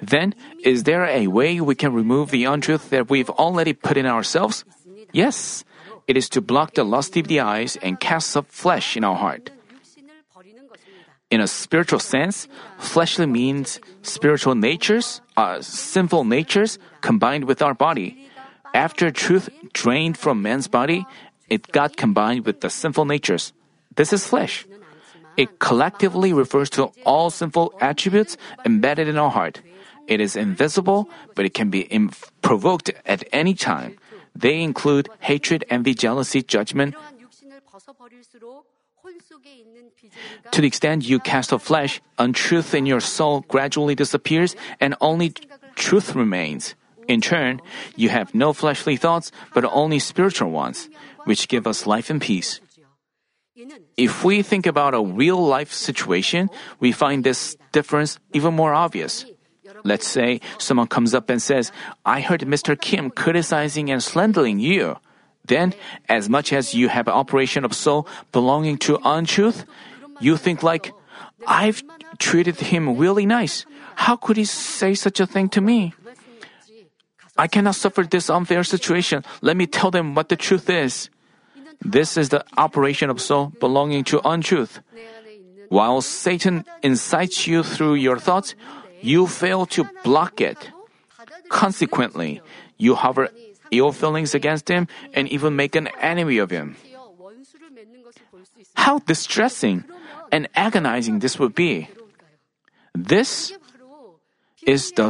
then, 0.00 0.34
is 0.64 0.84
there 0.84 1.04
a 1.06 1.28
way 1.28 1.60
we 1.60 1.74
can 1.74 1.92
remove 1.92 2.30
the 2.30 2.44
untruth 2.44 2.90
that 2.90 3.08
we've 3.08 3.30
already 3.30 3.72
put 3.72 3.96
in 3.96 4.06
ourselves? 4.06 4.64
Yes, 5.12 5.64
it 6.06 6.16
is 6.16 6.28
to 6.30 6.40
block 6.40 6.74
the 6.74 6.84
lust 6.84 7.16
of 7.16 7.28
the 7.28 7.40
eyes 7.40 7.76
and 7.76 8.00
cast 8.00 8.36
up 8.36 8.46
flesh 8.48 8.96
in 8.96 9.04
our 9.04 9.16
heart. 9.16 9.50
In 11.30 11.40
a 11.40 11.46
spiritual 11.46 12.00
sense, 12.00 12.48
fleshly 12.78 13.26
means 13.26 13.80
spiritual 14.02 14.54
natures, 14.54 15.20
uh, 15.36 15.60
sinful 15.60 16.24
natures, 16.24 16.78
combined 17.02 17.44
with 17.44 17.60
our 17.60 17.74
body. 17.74 18.27
After 18.74 19.10
truth 19.10 19.48
drained 19.72 20.16
from 20.16 20.42
man's 20.42 20.68
body, 20.68 21.06
it 21.48 21.72
got 21.72 21.96
combined 21.96 22.44
with 22.46 22.60
the 22.60 22.70
sinful 22.70 23.04
natures. 23.04 23.52
This 23.96 24.12
is 24.12 24.26
flesh. 24.26 24.66
It 25.36 25.58
collectively 25.58 26.32
refers 26.32 26.68
to 26.70 26.90
all 27.06 27.30
sinful 27.30 27.72
attributes 27.80 28.36
embedded 28.64 29.08
in 29.08 29.16
our 29.16 29.30
heart. 29.30 29.62
It 30.08 30.20
is 30.20 30.36
invisible, 30.36 31.08
but 31.34 31.44
it 31.44 31.54
can 31.54 31.70
be 31.70 31.82
Im- 31.82 32.10
provoked 32.42 32.90
at 33.06 33.22
any 33.32 33.54
time. 33.54 33.96
They 34.34 34.62
include 34.62 35.08
hatred, 35.20 35.64
envy, 35.70 35.94
jealousy, 35.94 36.42
judgment. 36.42 36.94
To 40.52 40.60
the 40.60 40.66
extent 40.66 41.04
you 41.04 41.18
cast 41.20 41.52
off 41.52 41.62
flesh, 41.62 42.00
untruth 42.18 42.74
in 42.74 42.86
your 42.86 43.00
soul 43.00 43.44
gradually 43.48 43.94
disappears 43.94 44.56
and 44.80 44.94
only 45.00 45.34
truth 45.76 46.14
remains. 46.14 46.74
In 47.08 47.20
turn, 47.20 47.60
you 47.96 48.10
have 48.10 48.34
no 48.34 48.52
fleshly 48.52 48.96
thoughts, 48.96 49.32
but 49.54 49.64
only 49.64 49.98
spiritual 49.98 50.50
ones, 50.50 50.88
which 51.24 51.48
give 51.48 51.66
us 51.66 51.86
life 51.86 52.10
and 52.10 52.20
peace. 52.20 52.60
If 53.96 54.22
we 54.22 54.42
think 54.42 54.66
about 54.66 54.94
a 54.94 55.02
real 55.02 55.40
life 55.40 55.72
situation, 55.72 56.50
we 56.78 56.92
find 56.92 57.24
this 57.24 57.56
difference 57.72 58.20
even 58.32 58.54
more 58.54 58.74
obvious. 58.74 59.24
Let's 59.84 60.06
say 60.06 60.40
someone 60.58 60.86
comes 60.86 61.14
up 61.14 61.30
and 61.30 61.42
says, 61.42 61.72
I 62.04 62.20
heard 62.20 62.42
Mr. 62.42 62.78
Kim 62.78 63.10
criticizing 63.10 63.90
and 63.90 64.02
slandering 64.02 64.60
you. 64.60 64.96
Then, 65.44 65.74
as 66.08 66.28
much 66.28 66.52
as 66.52 66.74
you 66.74 66.88
have 66.88 67.08
an 67.08 67.14
operation 67.14 67.64
of 67.64 67.72
soul 67.72 68.06
belonging 68.32 68.76
to 68.84 69.00
untruth, 69.02 69.64
you 70.20 70.36
think 70.36 70.62
like, 70.62 70.92
I've 71.46 71.82
treated 72.18 72.60
him 72.60 72.96
really 72.96 73.24
nice. 73.24 73.64
How 73.96 74.16
could 74.16 74.36
he 74.36 74.44
say 74.44 74.94
such 74.94 75.20
a 75.20 75.26
thing 75.26 75.48
to 75.50 75.60
me? 75.60 75.94
I 77.38 77.46
cannot 77.46 77.76
suffer 77.76 78.02
this 78.02 78.28
unfair 78.28 78.64
situation. 78.64 79.24
Let 79.40 79.56
me 79.56 79.66
tell 79.66 79.90
them 79.90 80.14
what 80.14 80.28
the 80.28 80.36
truth 80.36 80.68
is. 80.68 81.08
This 81.80 82.18
is 82.18 82.30
the 82.30 82.44
operation 82.58 83.08
of 83.08 83.20
soul 83.20 83.54
belonging 83.60 84.02
to 84.10 84.20
untruth. 84.26 84.80
While 85.68 86.00
Satan 86.00 86.64
incites 86.82 87.46
you 87.46 87.62
through 87.62 87.94
your 87.94 88.18
thoughts, 88.18 88.56
you 89.00 89.28
fail 89.28 89.66
to 89.78 89.86
block 90.02 90.40
it. 90.40 90.58
Consequently, 91.48 92.42
you 92.76 92.96
harbor 92.96 93.28
ill 93.70 93.92
feelings 93.92 94.34
against 94.34 94.68
him 94.68 94.88
and 95.14 95.28
even 95.28 95.54
make 95.54 95.76
an 95.76 95.88
enemy 96.00 96.38
of 96.38 96.50
him. 96.50 96.76
How 98.74 98.98
distressing 98.98 99.84
and 100.32 100.48
agonizing 100.54 101.20
this 101.20 101.38
would 101.38 101.54
be! 101.54 101.88
This 102.94 103.52
is 104.68 104.92
the 104.92 105.08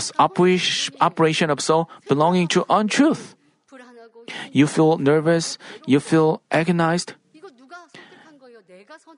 operation 1.03 1.51
of 1.51 1.61
soul 1.61 1.91
belonging 2.09 2.47
to 2.47 2.65
untruth. 2.71 3.35
You 4.53 4.67
feel 4.71 4.99
nervous, 4.99 5.59
you 5.85 5.99
feel 5.99 6.43
agonized. 6.51 7.15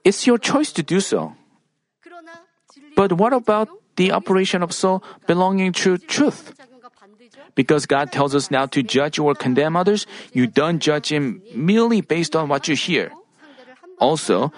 It's 0.03 0.27
your 0.27 0.39
choice 0.39 0.73
to 0.73 0.83
do 0.83 1.01
so. 1.01 1.37
But 2.97 3.13
what 3.21 3.33
about 3.33 3.69
the 3.97 4.13
operation 4.13 4.63
of 4.63 4.73
soul 4.73 5.05
belonging 5.27 5.73
to 5.85 5.99
truth? 5.99 6.57
Because 7.55 7.85
God 7.85 8.13
tells 8.13 8.35
us 8.35 8.51
now 8.51 8.65
to 8.73 8.83
judge 8.83 9.19
or 9.19 9.35
condemn 9.35 9.77
others, 9.77 10.07
you 10.33 10.47
don't 10.47 10.81
judge 10.81 11.13
Him 11.13 11.43
merely 11.55 12.01
based 12.01 12.35
on 12.35 12.49
what 12.49 12.69
you 12.69 12.75
hear. 12.75 13.13
Also, 13.99 14.53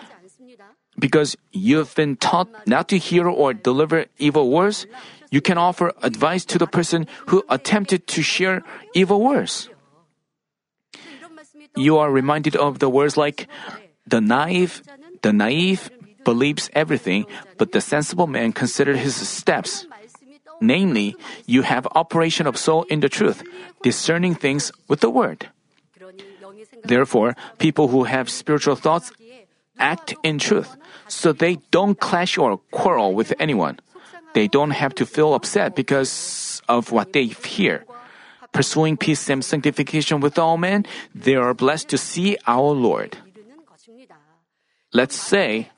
because 0.98 1.34
you've 1.50 1.94
been 1.96 2.14
taught 2.14 2.46
not 2.66 2.86
to 2.88 2.98
hear 2.98 3.26
or 3.26 3.54
deliver 3.54 4.06
evil 4.18 4.50
words, 4.50 4.86
you 5.32 5.40
can 5.40 5.56
offer 5.56 5.96
advice 6.04 6.44
to 6.52 6.60
the 6.60 6.68
person 6.68 7.08
who 7.32 7.42
attempted 7.48 8.06
to 8.12 8.20
share 8.20 8.60
evil 8.92 9.24
words. 9.24 9.72
You 11.74 11.96
are 11.96 12.12
reminded 12.12 12.54
of 12.54 12.84
the 12.84 12.92
words 12.92 13.16
like, 13.16 13.48
the 14.06 14.20
naive, 14.20 14.84
the 15.22 15.32
naive 15.32 15.88
believes 16.24 16.68
everything, 16.76 17.24
but 17.56 17.72
the 17.72 17.80
sensible 17.80 18.26
man 18.26 18.52
considers 18.52 19.00
his 19.00 19.16
steps. 19.16 19.86
Namely, 20.60 21.16
you 21.46 21.62
have 21.62 21.88
operation 21.96 22.46
of 22.46 22.60
soul 22.60 22.84
in 22.92 23.00
the 23.00 23.08
truth, 23.08 23.42
discerning 23.82 24.34
things 24.34 24.70
with 24.86 25.00
the 25.00 25.10
word. 25.10 25.48
Therefore, 26.84 27.34
people 27.56 27.88
who 27.88 28.04
have 28.04 28.28
spiritual 28.28 28.76
thoughts 28.76 29.10
act 29.78 30.14
in 30.22 30.38
truth, 30.38 30.76
so 31.08 31.32
they 31.32 31.56
don't 31.72 31.98
clash 31.98 32.36
or 32.36 32.58
quarrel 32.70 33.14
with 33.14 33.32
anyone. 33.40 33.80
They 34.34 34.48
don't 34.48 34.72
have 34.72 34.94
to 34.96 35.06
feel 35.06 35.34
upset 35.34 35.74
because 35.74 36.62
of 36.68 36.92
what 36.92 37.12
they 37.12 37.26
hear. 37.26 37.84
Pursuing 38.52 38.96
peace 38.96 39.28
and 39.30 39.44
sanctification 39.44 40.20
with 40.20 40.38
all 40.38 40.56
men, 40.56 40.84
they 41.14 41.36
are 41.36 41.54
blessed 41.54 41.88
to 41.88 41.98
see 41.98 42.36
our 42.46 42.72
Lord. 42.72 43.16
Let's 44.92 45.16
say 45.16 45.70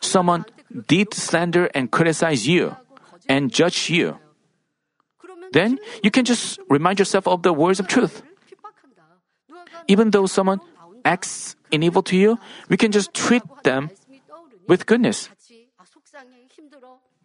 someone 0.00 0.46
did 0.86 1.12
slander 1.12 1.66
and 1.74 1.90
criticize 1.90 2.48
you 2.48 2.76
and 3.28 3.52
judge 3.52 3.90
you. 3.90 4.16
Then 5.52 5.78
you 6.02 6.10
can 6.10 6.24
just 6.24 6.58
remind 6.68 6.98
yourself 6.98 7.28
of 7.28 7.42
the 7.42 7.52
words 7.52 7.80
of 7.80 7.88
truth. 7.88 8.22
Even 9.86 10.10
though 10.10 10.26
someone 10.26 10.60
acts 11.04 11.56
in 11.70 11.82
evil 11.82 12.02
to 12.02 12.16
you, 12.16 12.38
we 12.68 12.76
can 12.76 12.92
just 12.92 13.12
treat 13.12 13.42
them 13.64 13.90
with 14.66 14.86
goodness 14.86 15.28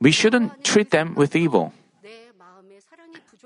we 0.03 0.11
shouldn't 0.11 0.63
treat 0.67 0.91
them 0.91 1.15
with 1.15 1.35
evil. 1.35 1.71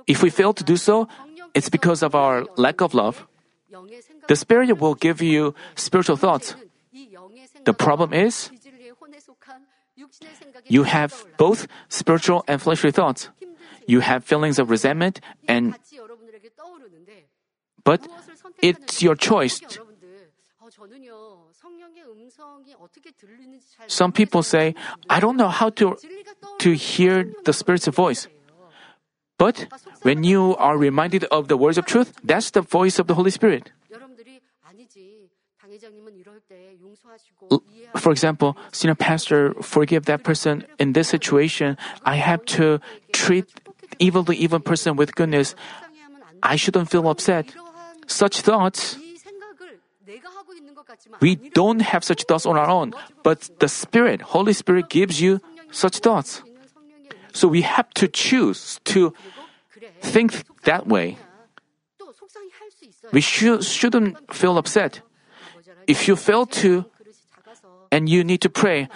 If 0.07 0.23
we 0.23 0.29
fail 0.29 0.53
to 0.53 0.63
do 0.63 0.75
so, 0.75 1.07
it's 1.53 1.69
because 1.69 2.01
of 2.01 2.15
our 2.15 2.45
lack 2.57 2.81
of 2.81 2.97
love. 2.97 3.27
The 4.27 4.35
Spirit 4.35 4.81
will 4.81 4.95
give 4.95 5.21
you 5.21 5.53
spiritual 5.75 6.17
thoughts. 6.17 6.55
The 7.63 7.73
problem 7.73 8.13
is, 8.13 8.49
you 10.65 10.83
have 10.83 11.13
both 11.37 11.67
spiritual 11.89 12.43
and 12.47 12.61
fleshly 12.61 12.91
thoughts. 12.91 13.29
You 13.85 14.01
have 14.01 14.25
feelings 14.25 14.57
of 14.57 14.69
resentment 14.69 15.21
and 15.47 15.77
but 17.83 18.01
it's 18.61 19.01
your 19.01 19.15
choice. 19.15 19.61
Some 23.87 24.11
people 24.11 24.43
say, 24.43 24.75
I 25.09 25.19
don't 25.19 25.37
know 25.37 25.49
how 25.49 25.69
to, 25.71 25.97
to 26.59 26.73
hear 26.73 27.31
the 27.45 27.53
Spirit's 27.53 27.87
voice. 27.87 28.27
But 29.37 29.67
when 30.01 30.23
you 30.23 30.55
are 30.57 30.77
reminded 30.77 31.25
of 31.25 31.47
the 31.47 31.57
words 31.57 31.77
of 31.77 31.85
truth, 31.85 32.13
that's 32.23 32.51
the 32.51 32.61
voice 32.61 32.97
of 32.99 33.07
the 33.07 33.13
Holy 33.13 33.29
Spirit. 33.29 33.71
For 37.95 38.11
example, 38.11 38.57
senior 38.71 38.95
pastor, 38.95 39.53
forgive 39.61 40.05
that 40.05 40.23
person 40.23 40.65
in 40.79 40.93
this 40.93 41.07
situation. 41.07 41.77
I 42.03 42.15
have 42.15 42.43
to 42.57 42.79
treat 43.11 43.45
evil 43.99 44.23
the 44.23 44.33
evil 44.33 44.59
person 44.59 44.95
with 44.95 45.13
goodness. 45.15 45.55
I 46.41 46.55
shouldn't 46.55 46.89
feel 46.89 47.07
upset. 47.09 47.53
Such 48.07 48.41
thoughts 48.41 48.97
we 51.19 51.35
don't 51.35 51.81
have 51.81 52.03
such 52.03 52.23
thoughts 52.23 52.45
on 52.45 52.57
our 52.57 52.69
own, 52.69 52.93
but 53.23 53.49
the 53.59 53.67
Spirit, 53.67 54.21
Holy 54.21 54.53
Spirit, 54.53 54.89
gives 54.89 55.21
you 55.21 55.39
such 55.71 55.99
thoughts. 55.99 56.41
So 57.33 57.47
we 57.47 57.61
have 57.61 57.89
to 57.95 58.07
choose 58.07 58.79
to 58.85 59.13
think 60.01 60.43
that 60.63 60.87
way. 60.87 61.17
We 63.11 63.21
sh- 63.21 63.61
shouldn't 63.61 64.33
feel 64.33 64.57
upset. 64.57 65.01
If 65.87 66.07
you 66.07 66.15
fail 66.15 66.45
to, 66.63 66.85
and 67.91 68.09
you 68.09 68.23
need 68.23 68.41
to 68.41 68.49
pray 68.49 68.89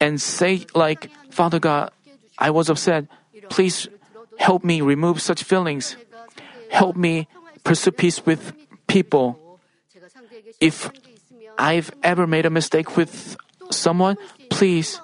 and 0.00 0.20
say, 0.20 0.64
like, 0.74 1.10
Father 1.30 1.58
God, 1.58 1.90
I 2.38 2.50
was 2.50 2.70
upset. 2.70 3.06
Please 3.50 3.88
help 4.38 4.64
me 4.64 4.80
remove 4.80 5.20
such 5.20 5.42
feelings. 5.42 5.96
Help 6.70 6.96
me 6.96 7.28
pursue 7.64 7.92
peace 7.92 8.24
with 8.24 8.52
people 8.86 9.47
if 10.60 10.90
I've 11.58 11.90
ever 12.02 12.26
made 12.26 12.46
a 12.46 12.50
mistake 12.50 12.96
with 12.96 13.36
someone, 13.70 14.16
please 14.50 15.00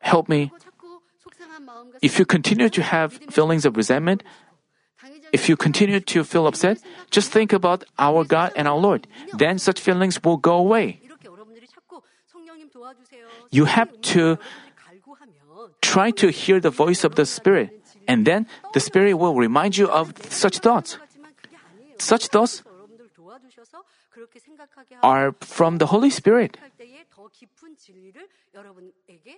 help 0.00 0.28
me. 0.28 0.52
If 2.02 2.18
you 2.18 2.24
continue 2.24 2.68
to 2.68 2.82
have 2.82 3.14
feelings 3.30 3.64
of 3.64 3.76
resentment, 3.76 4.22
if 5.32 5.48
you 5.48 5.56
continue 5.56 6.00
to 6.00 6.24
feel 6.24 6.46
upset, 6.46 6.78
just 7.10 7.30
think 7.30 7.52
about 7.52 7.84
our 7.98 8.24
God 8.24 8.52
and 8.56 8.66
our 8.66 8.78
Lord. 8.78 9.06
Then 9.32 9.58
such 9.58 9.80
feelings 9.80 10.22
will 10.22 10.36
go 10.36 10.56
away. 10.56 11.00
You 13.50 13.64
have 13.66 13.90
to 14.14 14.38
try 15.80 16.10
to 16.12 16.30
hear 16.30 16.60
the 16.60 16.70
voice 16.70 17.04
of 17.04 17.14
the 17.14 17.26
Spirit, 17.26 17.70
and 18.08 18.26
then 18.26 18.46
the 18.74 18.80
Spirit 18.80 19.14
will 19.14 19.34
remind 19.34 19.76
you 19.76 19.88
of 19.88 20.14
such 20.30 20.58
thoughts. 20.58 20.98
Such 21.98 22.28
thoughts 22.28 22.62
are 25.02 25.34
from 25.40 25.78
the 25.78 25.86
Holy 25.86 26.10
Spirit. 26.10 26.58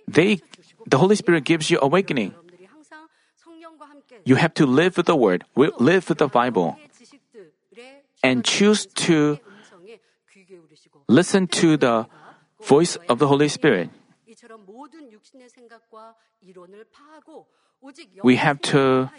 They, 0.07 0.41
the 0.87 0.97
Holy 0.97 1.15
Spirit 1.15 1.43
gives 1.43 1.69
you 1.69 1.79
awakening. 1.81 2.33
You 4.25 4.35
have 4.35 4.53
to 4.55 4.65
live 4.65 4.97
with 4.97 5.05
the 5.05 5.15
Word, 5.15 5.45
live 5.55 6.09
with 6.09 6.17
the 6.17 6.27
Bible, 6.27 6.77
and 8.23 8.43
choose 8.43 8.85
to 9.07 9.39
listen 11.07 11.47
to 11.47 11.77
the 11.77 12.07
voice 12.61 12.97
of 13.09 13.19
the 13.19 13.27
Holy 13.27 13.49
Spirit. 13.49 13.89
We 18.23 18.35
have 18.37 18.61
to 18.61 19.09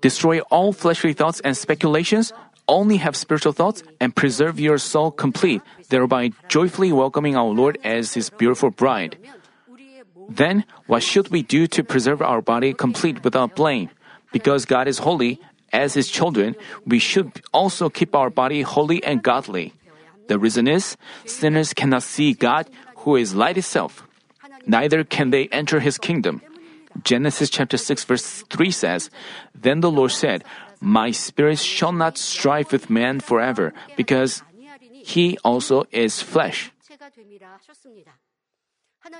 Destroy 0.00 0.40
all 0.50 0.72
fleshly 0.72 1.12
thoughts 1.12 1.40
and 1.40 1.56
speculations, 1.56 2.32
only 2.68 2.98
have 2.98 3.16
spiritual 3.16 3.52
thoughts, 3.52 3.82
and 4.00 4.14
preserve 4.14 4.60
your 4.60 4.78
soul 4.78 5.10
complete, 5.10 5.62
thereby 5.88 6.32
joyfully 6.48 6.92
welcoming 6.92 7.36
our 7.36 7.48
Lord 7.48 7.78
as 7.84 8.14
His 8.14 8.30
beautiful 8.30 8.70
bride. 8.70 9.16
Then, 10.28 10.64
what 10.86 11.02
should 11.02 11.28
we 11.28 11.42
do 11.42 11.66
to 11.66 11.82
preserve 11.82 12.22
our 12.22 12.40
body 12.40 12.72
complete 12.72 13.24
without 13.24 13.56
blame? 13.56 13.90
Because 14.32 14.64
God 14.64 14.88
is 14.88 14.98
holy, 14.98 15.40
as 15.72 15.94
His 15.94 16.08
children, 16.08 16.54
we 16.86 16.98
should 16.98 17.42
also 17.52 17.88
keep 17.88 18.14
our 18.14 18.30
body 18.30 18.62
holy 18.62 19.02
and 19.04 19.22
godly. 19.22 19.72
The 20.28 20.38
reason 20.38 20.68
is, 20.68 20.96
sinners 21.26 21.72
cannot 21.74 22.02
see 22.02 22.32
God, 22.32 22.68
who 23.02 23.16
is 23.16 23.34
light 23.34 23.58
itself. 23.58 24.06
Neither 24.66 25.02
can 25.02 25.30
they 25.30 25.48
enter 25.48 25.80
His 25.80 25.98
kingdom. 25.98 26.40
Genesis 27.02 27.48
chapter 27.48 27.76
6 27.76 28.04
verse 28.04 28.44
3 28.50 28.70
says, 28.70 29.10
Then 29.54 29.80
the 29.80 29.90
Lord 29.90 30.12
said, 30.12 30.44
My 30.80 31.10
spirit 31.10 31.58
shall 31.58 31.92
not 31.92 32.18
strive 32.18 32.72
with 32.72 32.90
man 32.90 33.20
forever, 33.20 33.72
because 33.96 34.42
he 35.04 35.38
also 35.44 35.84
is 35.90 36.20
flesh. 36.20 36.70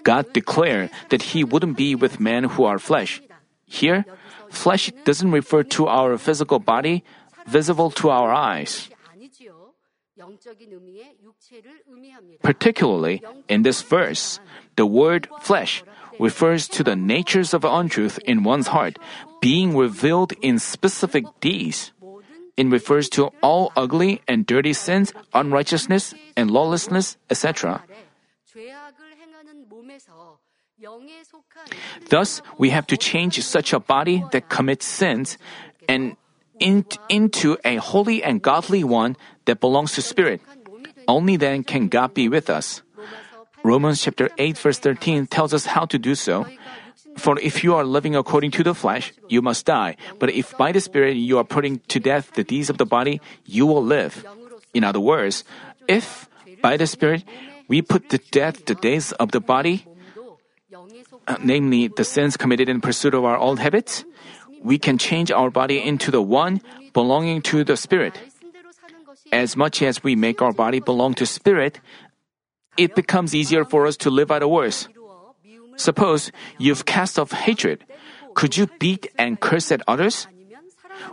God 0.03 0.33
declared 0.33 0.91
that 1.11 1.35
he 1.35 1.45
wouldn't 1.45 1.77
be 1.77 1.95
with 1.95 2.21
men 2.21 2.45
who 2.45 2.65
are 2.65 2.79
flesh. 2.79 3.21
Here, 3.67 4.05
flesh 4.51 4.93
doesn't 5.05 5.33
refer 5.33 5.63
to 5.75 5.89
our 5.89 6.19
physical 6.19 6.59
body, 6.59 7.05
visible 7.47 7.91
to 7.99 8.11
our 8.11 8.33
eyes. 8.33 8.89
Particularly 12.43 13.23
in 13.49 13.63
this 13.63 13.83
verse, 13.83 14.41
the 14.77 14.87
word 14.87 15.27
flesh 15.41 15.83
refers 16.23 16.71
to 16.71 16.87
the 16.87 16.95
natures 16.95 17.53
of 17.53 17.67
untruth 17.67 18.23
in 18.25 18.47
one's 18.47 18.71
heart 18.71 18.97
being 19.43 19.77
revealed 19.77 20.33
in 20.41 20.57
specific 20.59 21.27
deeds. 21.43 21.91
It 22.57 22.71
refers 22.71 23.11
to 23.19 23.35
all 23.43 23.73
ugly 23.75 24.23
and 24.31 24.47
dirty 24.47 24.73
sins, 24.73 25.13
unrighteousness, 25.35 26.15
and 26.37 26.51
lawlessness, 26.51 27.17
etc. 27.29 27.83
Thus, 32.09 32.43
we 32.59 32.71
have 32.71 32.87
to 32.87 32.97
change 32.97 33.43
such 33.43 33.73
a 33.73 33.81
body 33.81 34.23
that 34.31 34.49
commits 34.49 34.87
sins 34.87 35.39
and 35.89 36.17
in, 36.61 36.87
into 37.09 37.59
a 37.65 37.77
holy 37.77 38.23
and 38.23 38.41
godly 38.41 38.85
one 38.85 39.17
that 39.47 39.59
belongs 39.59 39.93
to 39.99 40.03
Spirit. 40.03 40.41
Only 41.09 41.37
then 41.37 41.65
can 41.65 41.89
God 41.89 42.15
be 42.15 42.29
with 42.29 42.49
us. 42.49 42.83
Romans 43.65 44.03
chapter 44.03 44.31
8 44.39 44.59
verse 44.59 44.79
13 44.79 45.27
tells 45.27 45.55
us 45.55 45.67
how 45.67 45.87
to 45.87 45.99
do 45.99 46.15
so. 46.15 46.47
For 47.17 47.39
if 47.41 47.63
you 47.63 47.75
are 47.75 47.85
living 47.85 48.17
according 48.17 48.53
to 48.53 48.63
the 48.63 48.75
flesh, 48.75 49.13
you 49.29 49.43
must 49.43 49.67
die. 49.67 49.97
But 50.19 50.31
if 50.31 50.57
by 50.57 50.73
the 50.73 50.81
Spirit 50.81 51.17
you 51.17 51.39
are 51.39 51.45
putting 51.45 51.81
to 51.89 52.01
death 52.01 52.33
the 52.35 52.45
deeds 52.45 52.71
of 52.71 52.79
the 52.79 52.87
body, 52.87 53.21
you 53.45 53.67
will 53.67 53.85
live. 53.85 54.25
In 54.75 54.83
other 54.85 55.01
words, 55.01 55.45
if 55.87 56.29
by 56.63 56.77
the 56.77 56.87
Spirit 56.87 57.25
we 57.69 57.83
put 57.83 58.09
to 58.11 58.19
death 58.31 58.65
the 58.65 58.75
deeds 58.75 59.13
of 59.13 59.33
the 59.33 59.41
body, 59.41 59.87
uh, 61.29 61.37
namely 61.45 61.89
the 61.89 62.05
sins 62.05 62.37
committed 62.37 62.69
in 62.69 62.81
pursuit 62.81 63.15
of 63.15 63.25
our 63.25 63.37
old 63.37 63.61
habits, 63.61 64.05
we 64.63 64.79
can 64.79 64.97
change 64.97 65.31
our 65.31 65.51
body 65.51 65.79
into 65.83 66.11
the 66.11 66.23
one 66.23 66.61
belonging 66.93 67.43
to 67.43 67.65
the 67.65 67.77
Spirit. 67.77 68.19
As 69.31 69.57
much 69.57 69.83
as 69.83 70.03
we 70.03 70.17
make 70.17 70.43
our 70.43 70.53
body 70.53 70.81
belong 70.81 71.15
to 71.15 71.27
Spirit, 71.27 71.81
it 72.77 72.95
becomes 72.95 73.35
easier 73.35 73.65
for 73.65 73.87
us 73.87 73.97
to 73.99 74.11
live 74.11 74.31
out 74.31 74.43
of 74.43 74.51
words. 74.51 74.89
Suppose 75.77 76.31
you've 76.59 76.85
cast 76.85 77.19
off 77.19 77.33
hatred. 77.33 77.85
Could 78.35 78.57
you 78.57 78.69
beat 78.79 79.11
and 79.19 79.41
curse 79.41 79.73
at 79.73 79.83
others? 79.87 80.27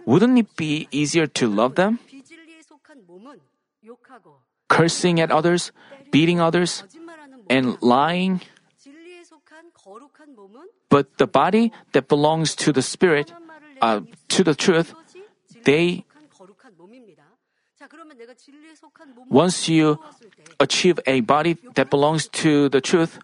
Wouldn't 0.06 0.38
it 0.38 0.56
be 0.56 0.88
easier 0.92 1.28
to 1.28 1.48
love 1.48 1.76
them? 1.76 2.00
Cursing 4.68 5.20
at 5.20 5.32
others, 5.32 5.72
beating 6.12 6.40
others, 6.40 6.84
and 7.50 7.82
lying. 7.82 8.42
But 10.90 11.18
the 11.18 11.28
body 11.28 11.72
that 11.94 12.08
belongs 12.08 12.56
to 12.56 12.72
the 12.72 12.82
spirit, 12.82 13.34
uh, 13.82 14.02
to 14.30 14.44
the 14.44 14.56
truth, 14.56 14.94
they 15.66 16.06
once 19.30 19.70
you 19.70 20.00
achieve 20.60 21.00
a 21.06 21.22
body 21.22 21.58
that 21.76 21.90
belongs 21.90 22.28
to 22.28 22.70
the 22.70 22.82
truth, 22.82 23.20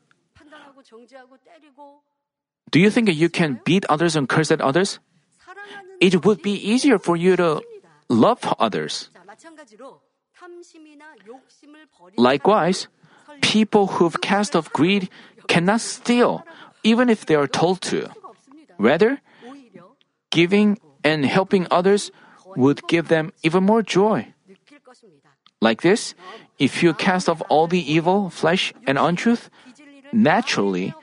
do 2.71 2.79
you 2.79 2.89
think 2.89 3.09
you 3.09 3.29
can 3.29 3.59
beat 3.65 3.85
others 3.89 4.15
and 4.15 4.29
curse 4.29 4.51
at 4.51 4.61
others? 4.61 4.99
It 5.99 6.25
would 6.25 6.41
be 6.41 6.53
easier 6.53 6.99
for 6.99 7.15
you 7.15 7.35
to 7.35 7.61
love 8.09 8.39
others. 8.59 9.09
Likewise, 12.17 12.87
people 13.41 13.87
who've 13.87 14.19
cast 14.21 14.55
off 14.55 14.71
greed 14.71 15.09
cannot 15.47 15.81
steal, 15.81 16.45
even 16.83 17.09
if 17.09 17.25
they 17.25 17.35
are 17.35 17.47
told 17.47 17.81
to. 17.81 18.09
Rather, 18.77 19.21
giving 20.31 20.77
and 21.03 21.25
helping 21.25 21.67
others 21.71 22.11
would 22.55 22.87
give 22.87 23.07
them 23.07 23.31
even 23.43 23.63
more 23.63 23.81
joy. 23.81 24.34
Like 25.65 25.81
this, 25.81 26.13
if 26.61 26.85
you 26.85 26.93
cast 26.93 27.25
off 27.25 27.41
all 27.49 27.65
the 27.65 27.81
evil, 27.81 28.29
flesh, 28.29 28.69
and 28.85 29.01
untruth, 29.01 29.49
naturally, 30.13 30.93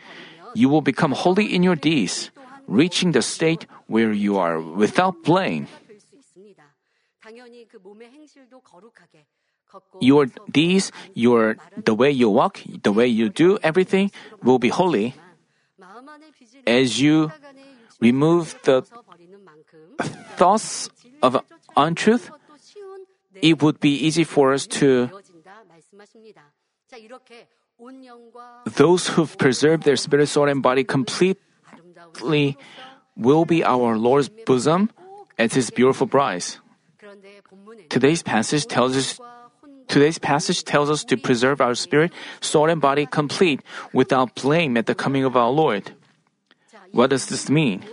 you 0.55 0.71
will 0.71 0.87
become 0.87 1.11
holy 1.11 1.51
in 1.51 1.67
your 1.67 1.75
deeds, 1.75 2.31
reaching 2.71 3.11
the 3.11 3.27
state 3.27 3.67
where 3.91 4.15
you 4.15 4.39
are 4.39 4.63
without 4.63 5.27
blame. 5.27 5.67
Your 9.99 10.31
deeds, 10.47 10.93
your 11.15 11.57
the 11.75 11.95
way 11.95 12.11
you 12.15 12.31
walk, 12.31 12.63
the 12.63 12.93
way 12.93 13.11
you 13.11 13.35
do 13.35 13.59
everything 13.67 14.15
will 14.47 14.61
be 14.63 14.69
holy. 14.71 15.19
As 16.67 17.03
you 17.03 17.33
remove 17.99 18.55
the 18.63 18.87
thoughts 20.39 20.91
of 21.23 21.43
untruth, 21.75 22.31
it 23.43 23.61
would 23.61 23.81
be 23.81 23.91
easy 23.91 24.25
for 24.25 24.55
us 24.55 24.67
to 24.79 25.11
those 28.77 29.09
who've 29.09 29.37
preserved 29.39 29.83
their 29.83 29.97
spirit, 29.97 30.29
soul, 30.29 30.49
and 30.49 30.63
body 30.63 30.85
completely 30.85 32.57
will 33.17 33.45
be 33.45 33.65
our 33.65 33.99
Lord's 33.99 34.31
bosom 34.47 34.91
and 35.37 35.53
His 35.53 35.71
beautiful 35.71 36.07
bride. 36.07 36.45
Today's 37.91 38.23
passage 38.23 38.67
tells 38.67 38.97
us. 38.97 39.21
Today's 39.89 40.19
passage 40.19 40.65
tells 40.65 40.89
us 40.89 41.05
to 41.05 41.19
preserve 41.19 41.61
our 41.61 41.75
spirit, 41.75 42.13
soul, 42.41 42.71
and 42.71 42.81
body 42.81 43.05
complete 43.05 43.61
without 43.93 44.35
blame 44.35 44.79
at 44.79 44.87
the 44.87 44.95
coming 44.95 45.25
of 45.25 45.37
our 45.37 45.51
Lord. 45.51 45.93
What 46.93 47.11
does 47.11 47.27
this 47.27 47.51
mean? 47.51 47.85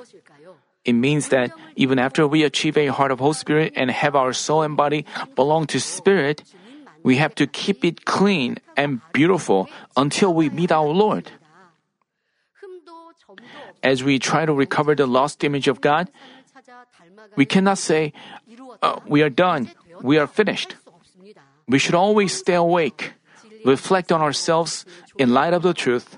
It 0.90 0.98
means 0.98 1.30
that 1.30 1.54
even 1.78 2.02
after 2.02 2.26
we 2.26 2.42
achieve 2.42 2.74
a 2.74 2.88
heart 2.90 3.14
of 3.14 3.22
Holy 3.22 3.38
Spirit 3.38 3.74
and 3.78 3.94
have 3.94 4.18
our 4.18 4.34
soul 4.34 4.66
and 4.66 4.74
body 4.74 5.06
belong 5.38 5.70
to 5.70 5.78
Spirit, 5.78 6.42
we 7.06 7.22
have 7.22 7.38
to 7.38 7.46
keep 7.46 7.86
it 7.86 8.10
clean 8.10 8.58
and 8.74 8.98
beautiful 9.14 9.70
until 9.94 10.34
we 10.34 10.50
meet 10.50 10.74
our 10.74 10.90
Lord. 10.90 11.30
As 13.86 14.02
we 14.02 14.18
try 14.18 14.50
to 14.50 14.54
recover 14.54 14.98
the 14.98 15.06
lost 15.06 15.46
image 15.46 15.70
of 15.70 15.78
God, 15.78 16.10
we 17.38 17.46
cannot 17.46 17.78
say, 17.78 18.12
uh, 18.82 18.98
We 19.06 19.22
are 19.22 19.30
done, 19.30 19.70
we 20.02 20.18
are 20.18 20.26
finished. 20.26 20.74
We 21.70 21.78
should 21.78 21.94
always 21.94 22.34
stay 22.34 22.58
awake, 22.58 23.14
reflect 23.62 24.10
on 24.10 24.26
ourselves 24.26 24.90
in 25.22 25.38
light 25.38 25.54
of 25.54 25.62
the 25.62 25.78
truth, 25.78 26.18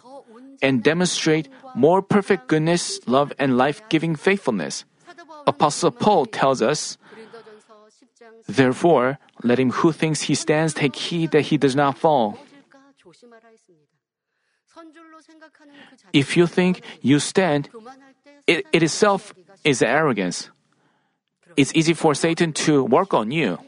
and 0.63 0.79
demonstrate 0.79 1.51
more 1.75 2.01
perfect 2.01 2.47
goodness, 2.47 2.99
love, 3.07 3.33
and 3.39 3.57
life 3.57 3.81
giving 3.89 4.15
faithfulness. 4.15 4.85
Apostle 5.47 5.91
Paul 5.91 6.25
tells 6.25 6.61
us, 6.61 6.97
Therefore, 8.47 9.17
let 9.43 9.59
him 9.59 9.71
who 9.71 9.91
thinks 9.91 10.23
he 10.23 10.35
stands 10.35 10.73
take 10.73 10.95
heed 10.95 11.31
that 11.31 11.49
he 11.49 11.57
does 11.57 11.75
not 11.75 11.97
fall. 11.97 12.37
If 16.13 16.37
you 16.37 16.47
think 16.47 16.81
you 17.01 17.19
stand, 17.19 17.69
it, 18.47 18.65
it 18.71 18.83
itself 18.83 19.33
is 19.63 19.81
arrogance. 19.81 20.49
It's 21.57 21.73
easy 21.75 21.93
for 21.93 22.15
Satan 22.15 22.53
to 22.65 22.83
work 22.83 23.13
on 23.13 23.31
you. 23.31 23.59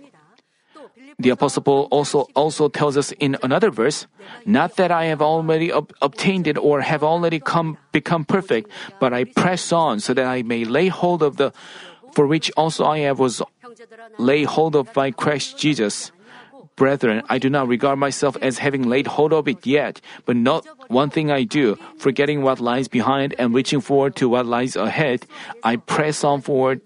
The 1.19 1.29
Apostle 1.29 1.63
Paul 1.63 1.87
also, 1.91 2.27
also 2.35 2.69
tells 2.69 2.97
us 2.97 3.11
in 3.13 3.37
another 3.43 3.69
verse, 3.69 4.07
Not 4.45 4.75
that 4.77 4.91
I 4.91 5.05
have 5.05 5.21
already 5.21 5.71
ob- 5.71 5.93
obtained 6.01 6.47
it 6.47 6.57
or 6.57 6.81
have 6.81 7.03
already 7.03 7.39
come, 7.39 7.77
become 7.91 8.25
perfect, 8.25 8.69
but 8.99 9.13
I 9.13 9.25
press 9.25 9.71
on 9.71 9.99
so 9.99 10.13
that 10.13 10.25
I 10.25 10.41
may 10.41 10.65
lay 10.65 10.87
hold 10.87 11.21
of 11.21 11.37
the, 11.37 11.53
for 12.13 12.25
which 12.27 12.51
also 12.57 12.85
I 12.85 12.99
have 12.99 13.19
was 13.19 13.41
lay 14.17 14.43
hold 14.43 14.75
of 14.75 14.91
by 14.93 15.11
Christ 15.11 15.57
Jesus. 15.57 16.11
Brethren, 16.75 17.21
I 17.29 17.37
do 17.37 17.51
not 17.51 17.67
regard 17.67 17.99
myself 17.99 18.35
as 18.41 18.57
having 18.57 18.89
laid 18.89 19.05
hold 19.05 19.31
of 19.31 19.47
it 19.47 19.65
yet, 19.65 20.01
but 20.25 20.35
not 20.35 20.65
one 20.89 21.11
thing 21.11 21.29
I 21.29 21.43
do, 21.43 21.77
forgetting 21.97 22.41
what 22.41 22.59
lies 22.59 22.87
behind 22.87 23.35
and 23.37 23.53
reaching 23.53 23.79
forward 23.79 24.15
to 24.17 24.27
what 24.27 24.47
lies 24.47 24.75
ahead, 24.75 25.27
I 25.63 25.75
press 25.75 26.23
on 26.23 26.41
forward 26.41 26.81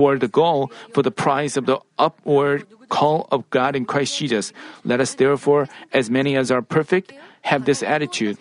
toward 0.00 0.24
the 0.24 0.32
goal 0.32 0.72
for 0.96 1.04
the 1.04 1.12
prize 1.12 1.60
of 1.60 1.68
the 1.68 1.76
upward 2.00 2.64
call 2.88 3.28
of 3.28 3.44
God 3.52 3.76
in 3.76 3.84
Christ 3.84 4.16
Jesus. 4.16 4.56
Let 4.80 4.96
us 4.96 5.12
therefore, 5.12 5.68
as 5.92 6.08
many 6.08 6.40
as 6.40 6.48
are 6.48 6.64
perfect, 6.64 7.12
have 7.44 7.68
this 7.68 7.84
attitude. 7.84 8.40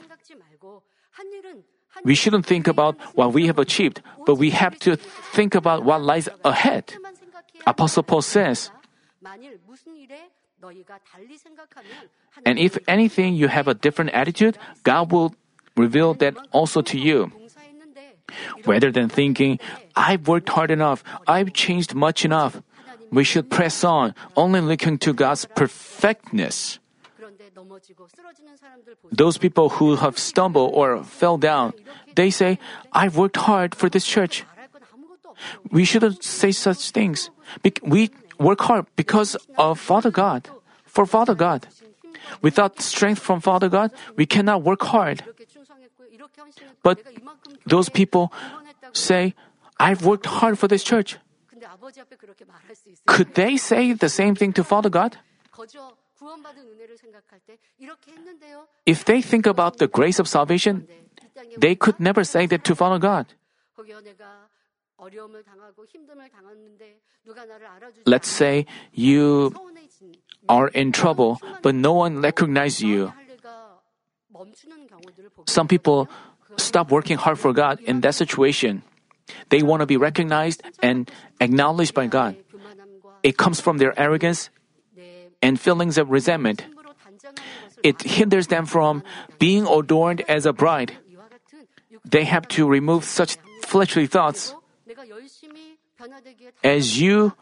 We 2.08 2.16
shouldn't 2.16 2.48
think 2.48 2.72
about 2.72 2.96
what 3.20 3.36
we 3.36 3.52
have 3.52 3.60
achieved, 3.60 4.00
but 4.24 4.40
we 4.40 4.56
have 4.56 4.80
to 4.88 4.96
think 5.36 5.52
about 5.52 5.84
what 5.84 6.00
lies 6.00 6.32
ahead. 6.48 6.96
Apostle 7.68 8.08
Paul 8.08 8.24
says, 8.24 8.72
and 12.48 12.56
if 12.56 12.80
anything 12.88 13.36
you 13.36 13.52
have 13.52 13.68
a 13.68 13.76
different 13.76 14.16
attitude, 14.16 14.56
God 14.88 15.12
will 15.12 15.36
reveal 15.76 16.16
that 16.24 16.40
also 16.56 16.80
to 16.88 16.96
you. 16.96 17.28
Rather 18.66 18.92
than 18.92 19.10
thinking, 19.10 19.60
I've 19.96 20.28
worked 20.28 20.50
hard 20.50 20.72
enough, 20.72 21.04
I've 21.28 21.54
changed 21.54 21.96
much 21.96 22.26
enough, 22.26 22.62
we 23.12 23.24
should 23.24 23.50
press 23.50 23.84
on, 23.84 24.14
only 24.36 24.62
looking 24.62 24.98
to 25.00 25.14
God's 25.14 25.46
perfectness. 25.46 26.80
Those 29.12 29.38
people 29.38 29.70
who 29.70 29.96
have 29.98 30.18
stumbled 30.18 30.72
or 30.74 31.04
fell 31.04 31.38
down, 31.38 31.74
they 32.16 32.30
say, 32.30 32.60
I've 32.94 33.18
worked 33.18 33.38
hard 33.38 33.76
for 33.76 33.90
this 33.90 34.06
church. 34.06 34.46
We 35.72 35.86
shouldn't 35.86 36.24
say 36.24 36.52
such 36.52 36.92
things. 36.92 37.30
we 37.82 38.12
work 38.38 38.62
hard 38.62 38.86
because 38.96 39.36
of 39.58 39.80
Father 39.80 40.12
God, 40.12 40.50
for 40.86 41.06
Father 41.06 41.36
God. 41.36 41.68
Without 42.42 42.80
strength 42.82 43.20
from 43.20 43.42
Father 43.42 43.70
God, 43.70 43.92
we 44.16 44.26
cannot 44.26 44.64
work 44.64 44.84
hard. 44.84 45.24
But 46.84 47.04
those 47.66 47.90
people 47.90 48.32
say, 48.94 49.34
I've 49.80 50.06
worked 50.06 50.26
hard 50.26 50.58
for 50.58 50.68
this 50.68 50.84
church. 50.84 51.18
Could 53.06 53.34
they 53.36 53.58
say 53.58 53.94
the 53.94 54.10
same 54.10 54.36
thing 54.36 54.54
to 54.54 54.64
Father 54.64 54.90
God? 54.90 55.18
If 58.86 59.06
they 59.06 59.22
think 59.22 59.46
about 59.46 59.78
the 59.78 59.88
grace 59.88 60.20
of 60.20 60.28
salvation, 60.28 60.88
they 61.58 61.76
could 61.76 62.00
never 62.00 62.24
say 62.24 62.46
that 62.48 62.64
to 62.66 62.76
Father 62.76 63.00
God. 63.00 63.28
Let's 68.06 68.28
say 68.28 68.66
you 68.92 69.54
are 70.50 70.68
in 70.68 70.92
trouble, 70.92 71.40
but 71.62 71.76
no 71.76 71.94
one 71.94 72.22
recognizes 72.22 72.84
you. 72.84 73.14
Some 75.48 75.68
people 75.68 76.10
stop 76.58 76.92
working 76.92 77.18
hard 77.18 77.40
for 77.40 77.54
God 77.54 77.80
in 77.82 78.02
that 78.02 78.16
situation. 78.16 78.84
They 79.50 79.62
want 79.62 79.82
to 79.82 79.86
be 79.86 79.98
recognized 79.98 80.64
and 80.82 81.10
acknowledged 81.40 81.94
by 81.94 82.08
God. 82.08 82.36
It 83.24 83.38
comes 83.38 83.62
from 83.62 83.78
their 83.78 83.94
arrogance 84.00 84.50
and 85.42 85.60
feelings 85.60 85.98
of 85.98 86.10
resentment. 86.10 86.66
It 87.84 88.02
hinders 88.02 88.48
them 88.48 88.66
from 88.66 89.04
being 89.40 89.68
adorned 89.68 90.22
as 90.28 90.46
a 90.46 90.54
bride. 90.54 90.98
They 92.06 92.26
have 92.26 92.48
to 92.50 92.68
remove 92.68 93.04
such 93.04 93.38
fleshly 93.66 94.08
thoughts. 94.08 94.56
As 96.64 97.00
you 97.00 97.34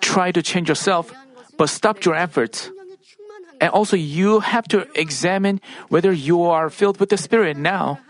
try 0.00 0.30
to 0.30 0.42
change 0.42 0.68
yourself, 0.68 1.12
but 1.56 1.68
stop 1.68 2.04
your 2.04 2.14
efforts, 2.14 2.70
and 3.62 3.70
also, 3.70 3.94
you 3.94 4.40
have 4.40 4.66
to 4.74 4.90
examine 4.98 5.62
whether 5.86 6.10
you 6.10 6.42
are 6.42 6.68
filled 6.68 6.98
with 6.98 7.10
the 7.10 7.16
Spirit 7.16 7.56
now. 7.56 8.02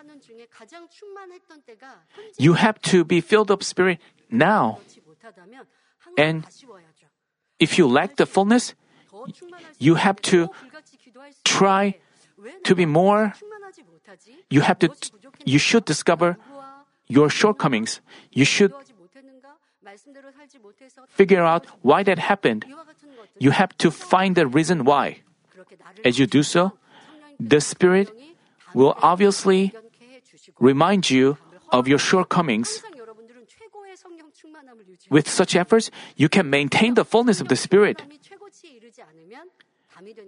You 2.38 2.54
have 2.54 2.80
to 2.88 3.04
be 3.04 3.20
filled 3.20 3.50
up 3.50 3.62
Spirit 3.62 4.00
now. 4.30 4.80
And 6.16 6.46
if 7.60 7.76
you 7.76 7.86
lack 7.86 8.16
the 8.16 8.24
fullness, 8.24 8.74
you 9.78 9.96
have 9.96 10.22
to 10.32 10.48
try 11.44 12.00
to 12.64 12.74
be 12.74 12.86
more. 12.86 13.34
You 14.48 14.62
have 14.62 14.78
to. 14.80 14.88
You 15.44 15.58
should 15.58 15.84
discover 15.84 16.38
your 17.08 17.28
shortcomings. 17.28 18.00
You 18.32 18.46
should 18.46 18.72
figure 21.08 21.44
out 21.44 21.66
why 21.82 22.02
that 22.02 22.18
happened. 22.18 22.64
You 23.38 23.50
have 23.50 23.76
to 23.84 23.90
find 23.90 24.32
the 24.34 24.46
reason 24.46 24.84
why. 24.84 25.20
As 26.04 26.18
you 26.18 26.26
do 26.26 26.42
so, 26.42 26.72
the 27.38 27.60
Spirit 27.60 28.10
will 28.74 28.94
obviously 29.02 29.72
remind 30.58 31.10
you 31.10 31.38
of 31.70 31.88
your 31.88 31.98
shortcomings. 31.98 32.82
With 35.10 35.28
such 35.28 35.56
efforts, 35.56 35.90
you 36.16 36.28
can 36.28 36.48
maintain 36.48 36.94
the 36.94 37.04
fullness 37.04 37.40
of 37.40 37.48
the 37.48 37.56
Spirit. 37.56 38.02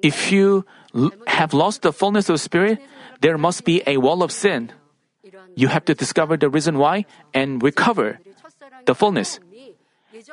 If 0.03 0.33
you 0.33 0.65
l- 0.95 1.11
have 1.27 1.55
lost 1.55 1.83
the 1.83 1.93
fullness 1.93 2.29
of 2.29 2.35
the 2.35 2.45
Spirit, 2.45 2.79
there 3.21 3.39
must 3.39 3.65
be 3.65 3.83
a 3.87 3.97
wall 3.97 4.23
of 4.23 4.31
sin. 4.31 4.73
You 5.57 5.69
have 5.69 5.85
to 5.87 5.95
discover 5.95 6.37
the 6.37 6.51
reason 6.51 6.79
why 6.79 7.07
and 7.33 7.63
recover 7.63 8.21
the 8.85 8.95
fullness. 8.95 9.41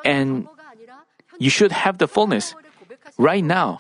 And 0.03 0.47
you 1.39 1.49
should 1.49 1.71
have 1.71 1.97
the 1.97 2.07
fullness 2.07 2.55
right 3.17 3.43
now. 3.43 3.79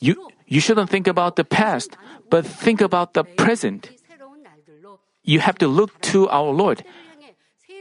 You, 0.00 0.30
you 0.48 0.60
shouldn't 0.60 0.90
think 0.90 1.06
about 1.06 1.36
the 1.36 1.44
past, 1.44 1.96
but 2.30 2.44
think 2.44 2.80
about 2.80 3.12
the 3.12 3.22
present. 3.24 3.90
You 5.22 5.40
have 5.40 5.58
to 5.58 5.68
look 5.68 6.00
to 6.12 6.28
our 6.28 6.50
Lord. 6.50 6.84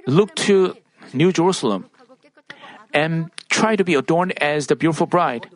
Look 0.06 0.36
to 0.48 0.76
New 1.14 1.32
Jerusalem 1.32 1.90
and 2.94 3.32
try 3.50 3.76
to 3.76 3.84
be 3.84 3.96
adorned 3.96 4.36
as 4.44 4.68
the 4.68 4.76
beautiful 4.76 5.08
bride. 5.08 5.48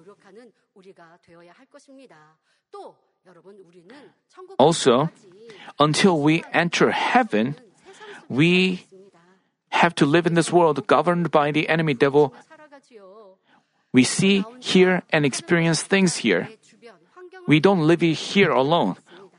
Also, 4.58 5.10
until 5.80 6.20
we 6.20 6.44
enter 6.54 6.92
heaven, 6.92 7.56
we 8.30 8.88
have 9.70 9.94
to 9.96 10.06
live 10.06 10.26
in 10.26 10.34
this 10.34 10.52
world 10.52 10.88
governed 10.88 11.32
by 11.32 11.52
the 11.52 11.68
enemy 11.68 11.94
devil. 11.94 12.34
We 13.92 14.04
see, 14.04 14.46
hear, 14.60 15.04
and 15.12 15.26
experience 15.26 15.84
things 15.84 16.24
here. 16.24 16.48
We 17.52 17.60
don't 17.60 17.84
live 17.84 18.00
here 18.00 18.56
alone, 18.56 18.96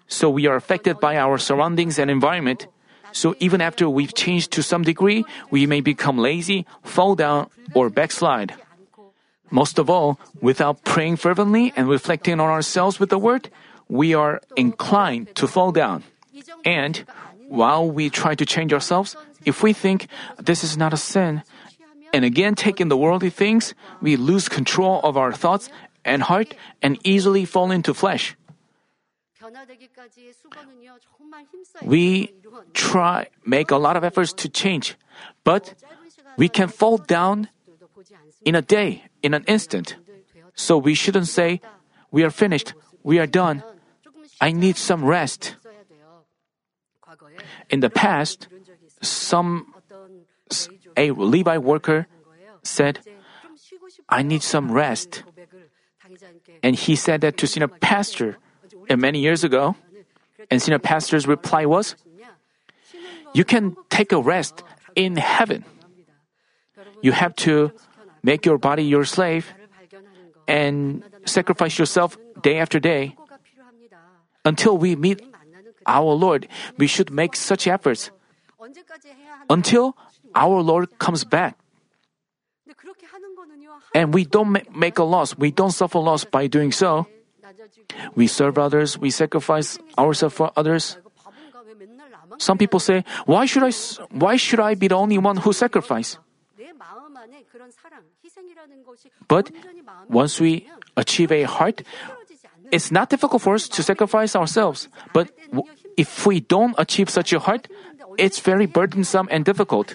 so 0.06 0.28
we 0.28 0.44
are 0.44 0.54
affected 0.54 1.00
by 1.00 1.16
our 1.16 1.38
surroundings 1.38 1.98
and 1.98 2.10
environment. 2.10 2.68
So 3.12 3.34
even 3.40 3.62
after 3.64 3.88
we've 3.88 4.12
changed 4.12 4.52
to 4.52 4.62
some 4.62 4.84
degree, 4.84 5.24
we 5.48 5.64
may 5.64 5.80
become 5.80 6.18
lazy, 6.18 6.66
fall 6.84 7.14
down, 7.16 7.48
or 7.72 7.88
backslide. 7.88 8.52
Most 9.48 9.78
of 9.78 9.88
all, 9.88 10.20
without 10.42 10.84
praying 10.84 11.24
fervently 11.24 11.72
and 11.74 11.88
reflecting 11.88 12.38
on 12.38 12.52
ourselves 12.52 13.00
with 13.00 13.08
the 13.08 13.16
word, 13.16 13.48
we 13.88 14.12
are 14.12 14.42
inclined 14.60 15.34
to 15.36 15.48
fall 15.48 15.72
down. 15.72 16.04
And 16.66 17.08
while 17.48 17.88
we 17.88 18.10
try 18.10 18.34
to 18.34 18.44
change 18.44 18.74
ourselves, 18.74 19.16
if 19.46 19.62
we 19.62 19.72
think 19.72 20.06
this 20.36 20.62
is 20.62 20.76
not 20.76 20.92
a 20.92 21.00
sin, 21.00 21.44
and 22.12 22.26
again 22.26 22.56
taking 22.56 22.92
the 22.92 22.96
worldly 23.00 23.30
things, 23.30 23.72
we 24.02 24.16
lose 24.20 24.52
control 24.52 25.00
of 25.00 25.16
our 25.16 25.32
thoughts 25.32 25.70
and 26.05 26.22
heart 26.22 26.55
and 26.80 26.98
easily 27.05 27.44
fall 27.44 27.70
into 27.70 27.94
flesh. 27.94 28.36
We 31.82 32.34
try 32.74 33.26
make 33.44 33.70
a 33.70 33.76
lot 33.76 33.96
of 33.96 34.05
efforts 34.05 34.32
to 34.34 34.48
change, 34.48 34.96
but 35.44 35.74
we 36.36 36.48
can 36.48 36.68
fall 36.68 36.98
down 36.98 37.48
in 38.44 38.55
a 38.55 38.62
day, 38.62 39.05
in 39.22 39.34
an 39.34 39.44
instant. 39.46 39.96
So 40.55 40.78
we 40.78 40.94
shouldn't 40.94 41.28
say, 41.28 41.61
we 42.11 42.22
are 42.22 42.30
finished, 42.30 42.74
we 43.03 43.18
are 43.18 43.26
done, 43.26 43.62
I 44.40 44.53
need 44.53 44.76
some 44.76 45.05
rest. 45.05 45.57
In 47.70 47.80
the 47.80 47.90
past, 47.90 48.48
some 49.00 49.74
a 50.96 51.11
Levi 51.11 51.57
worker 51.59 52.07
said, 52.62 53.00
I 54.09 54.22
need 54.22 54.42
some 54.42 54.70
rest. 54.70 55.24
And 56.62 56.76
he 56.76 56.96
said 56.96 57.20
that 57.22 57.36
to 57.38 57.46
senior 57.46 57.68
pastor 57.68 58.38
many 58.88 59.20
years 59.20 59.44
ago. 59.44 59.76
And 60.50 60.61
senior 60.61 60.78
pastor's 60.78 61.26
reply 61.26 61.66
was, 61.66 61.96
You 63.32 63.44
can 63.44 63.76
take 63.88 64.12
a 64.12 64.20
rest 64.20 64.62
in 64.94 65.16
heaven. 65.16 65.64
You 67.00 67.12
have 67.12 67.34
to 67.46 67.72
make 68.22 68.46
your 68.46 68.59
body 68.59 68.84
your 68.84 69.05
slave 69.05 69.53
and 70.46 71.03
sacrifice 71.24 71.78
yourself 71.78 72.16
day 72.42 72.59
after 72.59 72.78
day. 72.78 73.16
Until 74.44 74.76
we 74.76 74.96
meet 74.96 75.22
our 75.86 76.12
Lord, 76.14 76.48
we 76.76 76.86
should 76.86 77.11
make 77.11 77.36
such 77.36 77.66
efforts. 77.66 78.11
Until 79.48 79.96
our 80.34 80.61
Lord 80.61 80.98
comes 80.98 81.24
back, 81.24 81.59
and 83.95 84.14
we 84.14 84.24
don't 84.24 84.53
make 84.74 84.99
a 84.99 85.05
loss, 85.05 85.37
we 85.37 85.51
don't 85.51 85.70
suffer 85.72 85.99
loss 85.99 86.24
by 86.24 86.47
doing 86.47 86.72
so. 86.72 87.07
We 88.14 88.26
serve 88.26 88.59
others, 88.59 88.99
we 88.99 89.11
sacrifice 89.11 89.78
ourselves 89.99 90.35
for 90.35 90.51
others. 90.57 90.97
Some 92.39 92.59
people 92.59 92.80
say, 92.80 93.05
why 93.26 93.47
should 93.47 93.62
I, 93.62 93.72
why 94.11 94.37
should 94.37 94.61
I 94.61 94.74
be 94.74 94.89
the 94.89 94.97
only 94.97 95.18
one 95.18 95.37
who 95.37 95.53
sacrifice? 95.53 96.18
But 99.28 99.51
once 100.09 100.41
we 100.41 100.68
achieve 100.97 101.33
a 101.33 101.43
heart, 101.45 101.83
it's 102.72 102.91
not 102.91 103.11
difficult 103.11 103.43
for 103.43 103.55
us 103.55 103.68
to 103.68 103.83
sacrifice 103.83 104.35
ourselves. 104.35 104.89
But 105.12 105.30
if 105.97 106.26
we 106.26 106.41
don't 106.41 106.74
achieve 106.78 107.11
such 107.11 107.33
a 107.33 107.39
heart, 107.39 107.68
it's 108.18 108.41
very 108.41 108.66
burdensome 108.66 109.28
and 109.30 109.45
difficult. 109.45 109.95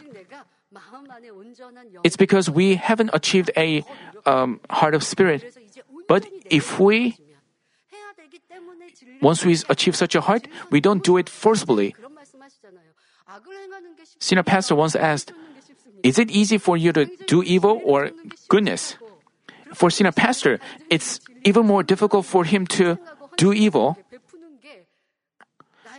It's 2.03 2.17
because 2.17 2.49
we 2.49 2.75
haven't 2.75 3.11
achieved 3.13 3.51
a 3.57 3.83
um, 4.25 4.59
heart 4.69 4.93
of 4.93 5.03
spirit. 5.03 5.55
But 6.07 6.25
if 6.49 6.79
we, 6.79 7.17
once 9.21 9.45
we 9.45 9.57
achieve 9.69 9.95
such 9.95 10.15
a 10.15 10.21
heart, 10.21 10.47
we 10.69 10.79
don't 10.79 11.03
do 11.03 11.17
it 11.17 11.29
forcibly. 11.29 11.95
Senior 14.19 14.43
pastor 14.43 14.75
once 14.75 14.95
asked, 14.95 15.33
Is 16.03 16.19
it 16.19 16.29
easy 16.31 16.57
for 16.57 16.77
you 16.77 16.93
to 16.93 17.05
do 17.27 17.43
evil 17.43 17.81
or 17.83 18.11
goodness? 18.47 18.95
For 19.73 19.89
senior 19.89 20.11
pastor, 20.11 20.59
it's 20.89 21.19
even 21.43 21.65
more 21.65 21.83
difficult 21.83 22.25
for 22.25 22.45
him 22.45 22.65
to 22.79 22.97
do 23.35 23.51
evil. 23.51 23.97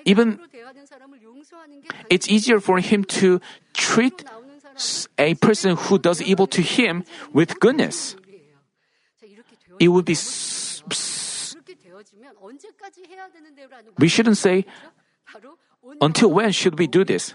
Even 0.04 0.40
it's 2.08 2.28
easier 2.28 2.60
for 2.60 2.78
him 2.78 3.04
to 3.20 3.40
treat 3.74 4.24
a 5.18 5.34
person 5.34 5.76
who 5.76 5.98
does 5.98 6.22
evil 6.22 6.46
to 6.48 6.62
him 6.62 7.04
with 7.32 7.60
goodness. 7.60 8.16
It 9.78 9.88
would 9.88 10.04
be. 10.04 10.16
We 13.98 14.08
shouldn't 14.08 14.38
say, 14.38 14.64
until 16.00 16.30
when 16.30 16.52
should 16.52 16.78
we 16.78 16.86
do 16.86 17.04
this? 17.04 17.34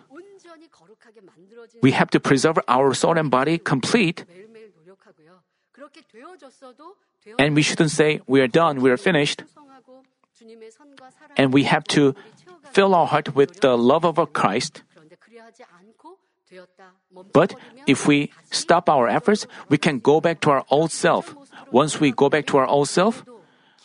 We 1.82 1.92
have 1.92 2.10
to 2.12 2.20
preserve 2.20 2.60
our 2.68 2.94
soul 2.94 3.18
and 3.18 3.30
body 3.30 3.58
complete. 3.58 4.26
And 7.40 7.56
we 7.56 7.62
shouldn't 7.62 7.92
say, 7.92 8.22
we 8.28 8.42
are 8.42 8.48
done, 8.48 8.82
we 8.82 8.92
are 8.92 8.98
finished. 8.98 9.44
And 11.38 11.54
we 11.54 11.64
have 11.64 11.84
to 11.96 12.16
fill 12.72 12.96
our 12.96 13.08
heart 13.08 13.36
with 13.36 13.62
the 13.62 13.78
love 13.78 14.06
of 14.06 14.18
Christ. 14.34 14.84
But 17.34 17.56
if 17.88 18.08
we 18.08 18.32
stop 18.52 18.90
our 18.90 19.08
efforts, 19.08 19.48
we 19.70 19.78
can 19.78 20.00
go 20.00 20.22
back 20.22 20.42
to 20.42 20.52
our 20.52 20.66
old 20.70 20.92
self. 20.92 21.36
Once 21.72 22.00
we 22.00 22.12
go 22.12 22.30
back 22.30 22.46
to 22.48 22.58
our 22.58 22.68
old 22.68 22.90
self, 22.90 23.24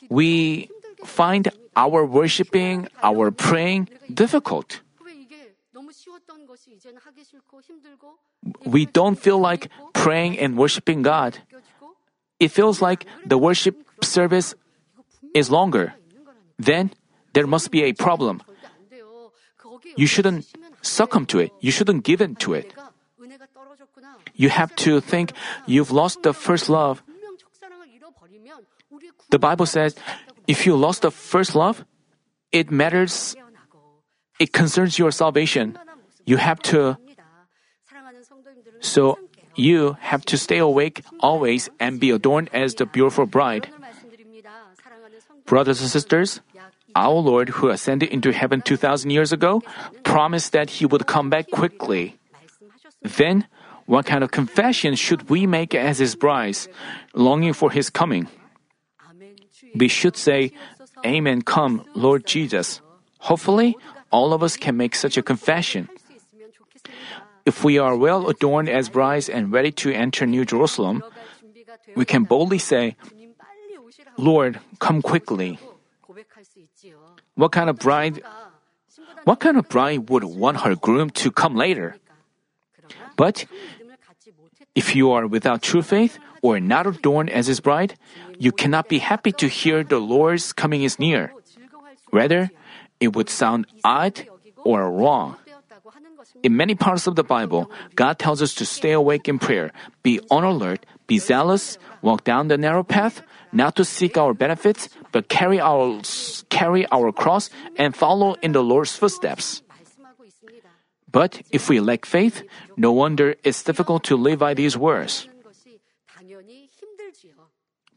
we 0.08 0.68
find 1.04 1.48
our 1.76 2.04
worshiping, 2.04 2.88
our 3.02 3.30
praying 3.30 3.88
difficult. 4.12 4.80
We 8.64 8.86
don't 8.86 9.18
feel 9.18 9.38
like 9.38 9.68
praying 9.92 10.38
and 10.38 10.56
worshiping 10.56 11.02
God. 11.02 11.38
It 12.40 12.48
feels 12.48 12.82
like 12.82 13.06
the 13.26 13.38
worship 13.38 13.76
service 14.02 14.54
is 15.34 15.50
longer. 15.50 15.94
Then 16.58 16.90
there 17.32 17.46
must 17.46 17.70
be 17.70 17.84
a 17.84 17.92
problem. 17.92 18.42
You 19.96 20.06
shouldn't 20.06 20.46
succumb 20.82 21.26
to 21.26 21.38
it. 21.38 21.50
You 21.60 21.70
shouldn't 21.70 22.04
give 22.04 22.20
in 22.20 22.36
to 22.46 22.54
it 22.54 22.74
you 24.34 24.48
have 24.48 24.74
to 24.76 25.00
think 25.00 25.32
you've 25.66 25.90
lost 25.90 26.22
the 26.22 26.32
first 26.32 26.68
love. 26.68 27.02
The 29.30 29.38
Bible 29.38 29.66
says 29.66 29.94
if 30.46 30.64
you 30.66 30.76
lost 30.76 31.02
the 31.02 31.10
first 31.10 31.54
love, 31.54 31.84
it 32.52 32.70
matters, 32.70 33.36
it 34.40 34.52
concerns 34.52 34.98
your 34.98 35.10
salvation. 35.10 35.78
You 36.24 36.36
have 36.36 36.60
to, 36.72 36.96
so 38.80 39.18
you 39.54 39.96
have 40.00 40.24
to 40.26 40.38
stay 40.38 40.58
awake 40.58 41.02
always 41.20 41.68
and 41.78 42.00
be 42.00 42.10
adorned 42.10 42.48
as 42.52 42.74
the 42.74 42.86
beautiful 42.86 43.26
bride. 43.26 43.68
Brothers 45.44 45.80
and 45.80 45.90
sisters, 45.90 46.40
our 46.94 47.14
Lord, 47.14 47.48
who 47.60 47.68
ascended 47.68 48.10
into 48.10 48.32
heaven 48.32 48.60
2,000 48.60 49.10
years 49.10 49.32
ago, 49.32 49.62
promised 50.04 50.52
that 50.52 50.70
he 50.80 50.86
would 50.86 51.06
come 51.06 51.30
back 51.30 51.50
quickly. 51.50 52.16
Then 53.02 53.46
what 53.88 54.04
kind 54.04 54.20
of 54.22 54.30
confession 54.30 54.94
should 55.00 55.32
we 55.32 55.48
make 55.48 55.72
as 55.72 55.96
His 55.96 56.12
brides, 56.12 56.68
longing 57.16 57.56
for 57.56 57.72
His 57.72 57.88
coming? 57.88 58.28
We 59.74 59.88
should 59.88 60.16
say, 60.16 60.52
Amen, 61.06 61.40
come, 61.40 61.88
Lord 61.96 62.26
Jesus. 62.28 62.84
Hopefully, 63.32 63.80
all 64.12 64.36
of 64.36 64.44
us 64.44 64.60
can 64.60 64.76
make 64.76 64.94
such 64.94 65.16
a 65.16 65.24
confession. 65.24 65.88
If 67.48 67.64
we 67.64 67.78
are 67.80 67.96
well 67.96 68.28
adorned 68.28 68.68
as 68.68 68.92
brides 68.92 69.32
and 69.32 69.50
ready 69.50 69.72
to 69.80 69.90
enter 69.90 70.26
New 70.26 70.44
Jerusalem, 70.44 71.02
we 71.96 72.04
can 72.04 72.24
boldly 72.24 72.58
say, 72.60 72.96
Lord, 74.18 74.60
come 74.80 75.00
quickly. 75.00 75.58
What 77.36 77.52
kind 77.52 77.70
of 77.70 77.78
bride 77.78 78.20
what 79.24 79.40
kind 79.40 79.56
of 79.56 79.68
bride 79.68 80.10
would 80.10 80.24
want 80.24 80.60
her 80.60 80.76
groom 80.76 81.08
to 81.24 81.30
come 81.32 81.56
later? 81.56 81.96
But 83.16 83.46
if 84.78 84.94
you 84.94 85.10
are 85.10 85.26
without 85.26 85.58
true 85.58 85.82
faith 85.82 86.22
or 86.38 86.62
not 86.62 86.86
adorned 86.86 87.34
as 87.34 87.50
his 87.50 87.58
bride, 87.58 87.98
you 88.38 88.54
cannot 88.54 88.86
be 88.86 89.02
happy 89.02 89.34
to 89.42 89.50
hear 89.50 89.82
the 89.82 89.98
Lord's 89.98 90.54
coming 90.54 90.86
is 90.86 91.02
near. 91.02 91.34
Rather, 92.14 92.54
it 93.02 93.18
would 93.18 93.26
sound 93.26 93.66
odd 93.82 94.22
or 94.62 94.86
wrong. 94.86 95.34
In 96.46 96.54
many 96.54 96.78
parts 96.78 97.10
of 97.10 97.18
the 97.18 97.26
Bible, 97.26 97.66
God 97.98 98.22
tells 98.22 98.38
us 98.38 98.54
to 98.54 98.64
stay 98.64 98.94
awake 98.94 99.26
in 99.26 99.42
prayer, 99.42 99.74
be 100.06 100.22
on 100.30 100.44
alert, 100.46 100.86
be 101.10 101.18
zealous, 101.18 101.74
walk 101.98 102.22
down 102.22 102.46
the 102.46 102.56
narrow 102.56 102.86
path, 102.86 103.26
not 103.50 103.74
to 103.74 103.84
seek 103.84 104.14
our 104.14 104.30
benefits, 104.30 104.88
but 105.10 105.26
carry 105.26 105.58
our, 105.58 105.98
carry 106.54 106.86
our 106.94 107.10
cross 107.10 107.50
and 107.74 107.96
follow 107.96 108.38
in 108.46 108.52
the 108.54 108.62
Lord's 108.62 108.94
footsteps. 108.94 109.62
But 111.10 111.42
if 111.50 111.68
we 111.68 111.80
lack 111.80 112.04
faith, 112.04 112.42
no 112.76 112.92
wonder 112.92 113.34
it's 113.42 113.62
difficult 113.62 114.04
to 114.04 114.16
live 114.16 114.38
by 114.38 114.54
these 114.54 114.76
words. 114.76 115.28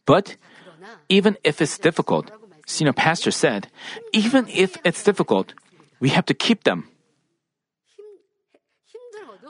But 0.05 0.37
even 1.09 1.37
if 1.43 1.61
it's 1.61 1.77
difficult, 1.77 2.31
senior 2.65 2.93
pastor 2.93 3.31
said, 3.31 3.67
even 4.13 4.47
if 4.47 4.77
it's 4.83 5.03
difficult, 5.03 5.53
we 5.99 6.09
have 6.09 6.25
to 6.25 6.33
keep 6.33 6.63
them. 6.63 6.87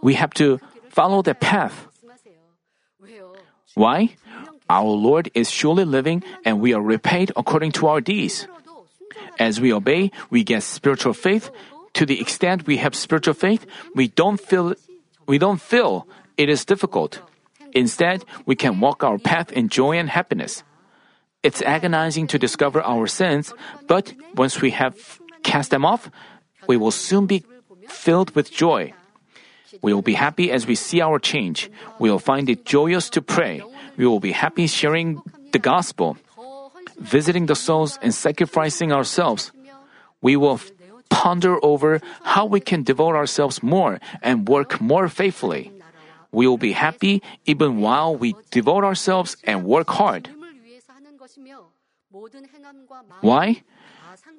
We 0.01 0.16
have 0.16 0.34
to 0.36 0.59
follow 0.89 1.22
the 1.22 1.36
path. 1.36 1.88
Why? 3.76 4.16
Our 4.70 4.89
Lord 4.89 5.30
is 5.34 5.49
surely 5.49 5.86
living 5.86 6.24
and 6.43 6.59
we 6.59 6.74
are 6.74 6.82
repaid 6.82 7.32
according 7.36 7.74
to 7.74 7.88
our 7.88 8.01
deeds. 8.01 8.47
As 9.39 9.59
we 9.62 9.74
obey, 9.74 10.12
we 10.30 10.43
get 10.43 10.64
spiritual 10.64 11.14
faith, 11.14 11.49
to 11.94 12.06
the 12.06 12.22
extent 12.22 12.68
we 12.68 12.78
have 12.78 12.96
spiritual 12.96 13.34
faith, 13.34 13.66
we 13.96 14.08
don't 14.08 14.39
feel 14.39 14.76
we 15.28 15.38
don't 15.38 15.62
feel 15.62 16.08
it 16.38 16.50
is 16.50 16.66
difficult. 16.66 17.20
Instead, 17.74 18.26
we 18.46 18.56
can 18.56 18.80
walk 18.80 19.04
our 19.04 19.18
path 19.18 19.52
in 19.52 19.70
joy 19.70 19.98
and 19.98 20.10
happiness. 20.10 20.64
It's 21.44 21.62
agonizing 21.62 22.28
to 22.28 22.39
discover 22.39 22.82
our 22.82 23.08
sins, 23.08 23.54
but 23.88 24.14
once 24.36 24.62
we 24.62 24.72
have 24.72 25.20
cast 25.44 25.72
them 25.72 25.86
off, 25.86 26.10
we 26.68 26.78
will 26.78 26.92
soon 26.92 27.26
be 27.26 27.44
filled 27.88 28.36
with 28.36 28.52
joy. 28.52 28.94
We 29.82 29.94
will 29.94 30.04
be 30.04 30.14
happy 30.14 30.52
as 30.52 30.68
we 30.68 30.76
see 30.76 31.02
our 31.02 31.18
change. 31.18 31.72
We 32.00 32.12
will 32.12 32.20
find 32.20 32.50
it 32.50 32.66
joyous 32.66 33.10
to 33.12 33.22
pray. 33.22 33.64
We 33.98 34.06
will 34.06 34.20
be 34.20 34.34
happy 34.34 34.68
sharing 34.68 35.22
the 35.52 35.60
gospel, 35.60 36.18
visiting 37.00 37.46
the 37.46 37.56
souls, 37.56 37.98
and 38.02 38.14
sacrificing 38.14 38.92
ourselves. 38.92 39.52
We 40.22 40.36
will 40.36 40.60
ponder 41.12 41.59
over 41.62 41.99
how 42.24 42.47
we 42.47 42.64
can 42.64 42.82
devote 42.82 43.14
ourselves 43.14 43.62
more 43.62 43.99
and 44.24 44.47
work 44.47 44.80
more 44.80 45.12
faithfully. 45.12 45.70
We 46.32 46.47
will 46.47 46.57
be 46.57 46.72
happy 46.72 47.22
even 47.45 47.84
while 47.84 48.16
we 48.16 48.34
devote 48.49 48.88
ourselves 48.88 49.36
and 49.43 49.68
work 49.68 49.91
hard. 49.91 50.32
Why? 53.20 53.62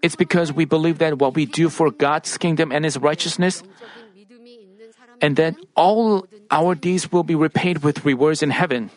It's 0.01 0.17
because 0.17 0.53
we 0.53 0.65
believe 0.65 0.99
that 0.99 1.21
what 1.21 1.37
we 1.37 1.45
do 1.45 1.69
for 1.69 1.93
God's 1.93 2.37
kingdom 2.41 2.73
and 2.73 2.85
His 2.85 2.97
righteousness, 2.99 3.63
and 5.21 5.37
that 5.37 5.55
all 5.77 6.27
our 6.51 6.75
deeds 6.75 7.13
will 7.13 7.23
be 7.23 7.37
repaid 7.37 7.85
with 7.85 8.05
rewards 8.05 8.43
in 8.43 8.51
heaven. 8.51 8.91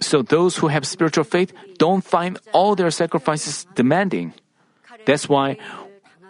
So 0.00 0.22
those 0.22 0.56
who 0.58 0.66
have 0.66 0.86
spiritual 0.86 1.22
faith 1.22 1.52
don't 1.78 2.02
find 2.02 2.38
all 2.52 2.74
their 2.74 2.90
sacrifices 2.90 3.66
demanding. 3.74 4.34
That's 5.06 5.28
why 5.28 5.58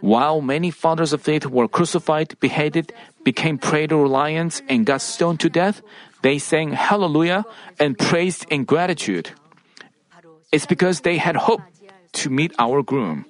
while 0.03 0.43
many 0.43 0.71
fathers 0.71 1.15
of 1.15 1.23
faith 1.23 1.47
were 1.47 1.69
crucified, 1.71 2.35
beheaded, 2.41 2.93
became 3.23 3.57
prey 3.57 3.87
to 3.87 3.97
lions, 4.03 4.61
and 4.69 4.85
got 4.85 5.01
stoned 5.01 5.39
to 5.39 5.49
death, 5.49 5.81
they 6.23 6.39
sang 6.39 6.73
hallelujah 6.75 7.47
and 7.79 7.97
praised 7.97 8.45
in 8.51 8.65
gratitude. 8.65 9.31
It's 10.51 10.67
because 10.67 11.01
they 11.01 11.19
had 11.19 11.37
hope 11.37 11.63
to 12.19 12.31
meet 12.31 12.53
our 12.59 12.83
groom. 12.83 13.25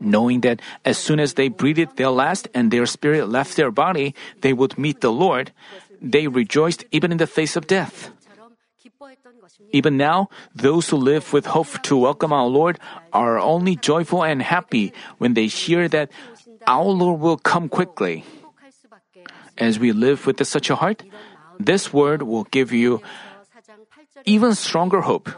Knowing 0.00 0.40
that 0.40 0.64
as 0.86 0.96
soon 0.96 1.20
as 1.20 1.34
they 1.34 1.48
breathed 1.48 1.96
their 1.96 2.08
last 2.08 2.48
and 2.54 2.70
their 2.70 2.86
spirit 2.86 3.28
left 3.28 3.56
their 3.56 3.70
body, 3.70 4.14
they 4.40 4.54
would 4.54 4.78
meet 4.78 5.02
the 5.02 5.12
Lord, 5.12 5.52
they 6.00 6.28
rejoiced 6.28 6.84
even 6.90 7.12
in 7.12 7.18
the 7.18 7.28
face 7.28 7.56
of 7.56 7.66
death. 7.66 8.08
Even 9.72 9.96
now, 9.96 10.28
those 10.54 10.88
who 10.90 10.96
live 10.96 11.32
with 11.32 11.46
hope 11.46 11.80
to 11.82 11.96
welcome 11.96 12.32
our 12.32 12.46
Lord 12.46 12.78
are 13.12 13.38
only 13.38 13.76
joyful 13.76 14.24
and 14.24 14.42
happy 14.42 14.92
when 15.18 15.34
they 15.34 15.46
hear 15.46 15.88
that 15.88 16.10
our 16.66 16.84
Lord 16.84 17.20
will 17.20 17.38
come 17.38 17.68
quickly. 17.68 18.24
As 19.56 19.78
we 19.78 19.92
live 19.92 20.26
with 20.26 20.44
such 20.46 20.70
a 20.70 20.76
heart, 20.76 21.02
this 21.58 21.92
word 21.92 22.22
will 22.22 22.44
give 22.44 22.72
you 22.72 23.00
even 24.24 24.54
stronger 24.54 25.00
hope. 25.00 25.28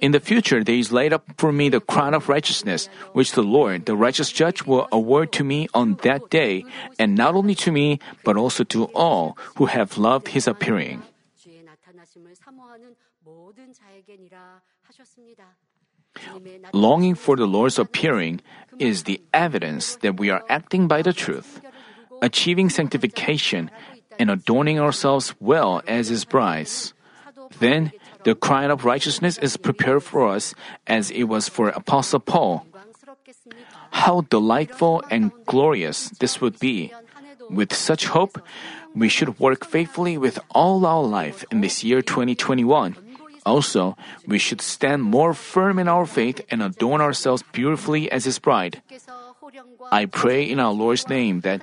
In 0.00 0.12
the 0.12 0.20
future, 0.20 0.62
there 0.62 0.76
is 0.76 0.92
laid 0.92 1.12
up 1.12 1.24
for 1.38 1.50
me 1.50 1.70
the 1.70 1.80
crown 1.80 2.12
of 2.12 2.28
righteousness, 2.28 2.88
which 3.12 3.32
the 3.32 3.42
Lord, 3.42 3.86
the 3.86 3.96
righteous 3.96 4.30
judge, 4.30 4.64
will 4.66 4.86
award 4.92 5.32
to 5.32 5.44
me 5.44 5.68
on 5.72 5.96
that 6.02 6.28
day, 6.28 6.64
and 6.98 7.16
not 7.16 7.34
only 7.34 7.54
to 7.64 7.72
me, 7.72 7.98
but 8.22 8.36
also 8.36 8.62
to 8.64 8.84
all 8.92 9.38
who 9.56 9.66
have 9.66 9.96
loved 9.96 10.28
his 10.28 10.46
appearing. 10.46 11.02
Longing 16.72 17.14
for 17.14 17.36
the 17.36 17.46
Lord's 17.46 17.78
appearing 17.78 18.40
is 18.78 19.04
the 19.04 19.20
evidence 19.34 19.96
that 19.96 20.16
we 20.16 20.30
are 20.30 20.44
acting 20.48 20.88
by 20.88 21.02
the 21.02 21.12
truth, 21.12 21.60
achieving 22.22 22.70
sanctification, 22.70 23.70
and 24.18 24.30
adorning 24.30 24.80
ourselves 24.80 25.34
well 25.40 25.82
as 25.86 26.08
His 26.08 26.24
brides. 26.24 26.94
Then, 27.58 27.92
the 28.24 28.34
crown 28.34 28.70
of 28.70 28.84
righteousness 28.84 29.38
is 29.38 29.56
prepared 29.56 30.02
for 30.02 30.28
us 30.28 30.54
as 30.86 31.10
it 31.10 31.24
was 31.24 31.48
for 31.48 31.68
Apostle 31.68 32.20
Paul. 32.20 32.66
How 33.90 34.22
delightful 34.22 35.04
and 35.10 35.30
glorious 35.46 36.08
this 36.18 36.40
would 36.40 36.58
be! 36.58 36.92
With 37.48 37.72
such 37.72 38.06
hope, 38.06 38.42
we 38.94 39.08
should 39.08 39.38
work 39.38 39.64
faithfully 39.64 40.18
with 40.18 40.40
all 40.50 40.84
our 40.84 41.04
life 41.04 41.44
in 41.52 41.60
this 41.60 41.84
year 41.84 42.02
2021. 42.02 42.96
Also, 43.46 43.96
we 44.26 44.38
should 44.42 44.60
stand 44.60 45.06
more 45.06 45.32
firm 45.32 45.78
in 45.78 45.86
our 45.86 46.04
faith 46.04 46.42
and 46.50 46.60
adorn 46.60 47.00
ourselves 47.00 47.46
beautifully 47.54 48.10
as 48.10 48.26
His 48.26 48.42
bride. 48.42 48.82
I 49.92 50.06
pray 50.06 50.42
in 50.42 50.58
our 50.58 50.74
Lord's 50.74 51.08
name 51.08 51.40
that 51.46 51.62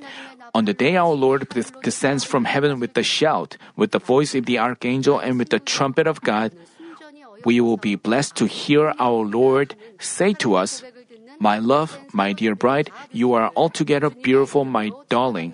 on 0.56 0.64
the 0.64 0.74
day 0.74 0.96
our 0.96 1.12
Lord 1.12 1.52
descends 1.84 2.24
from 2.24 2.46
heaven 2.46 2.80
with 2.80 2.94
the 2.96 3.04
shout, 3.04 3.58
with 3.76 3.92
the 3.92 4.00
voice 4.00 4.34
of 4.34 4.46
the 4.46 4.58
archangel, 4.58 5.20
and 5.20 5.38
with 5.38 5.50
the 5.50 5.60
trumpet 5.60 6.08
of 6.08 6.22
God, 6.22 6.56
we 7.44 7.60
will 7.60 7.76
be 7.76 7.96
blessed 7.96 8.36
to 8.40 8.46
hear 8.48 8.96
our 8.98 9.28
Lord 9.28 9.76
say 10.00 10.32
to 10.40 10.56
us, 10.56 10.84
My 11.40 11.60
love, 11.60 12.00
my 12.14 12.32
dear 12.32 12.56
bride, 12.56 12.92
you 13.12 13.34
are 13.34 13.52
altogether 13.56 14.10
beautiful, 14.10 14.64
my 14.64 14.92
darling. 15.10 15.54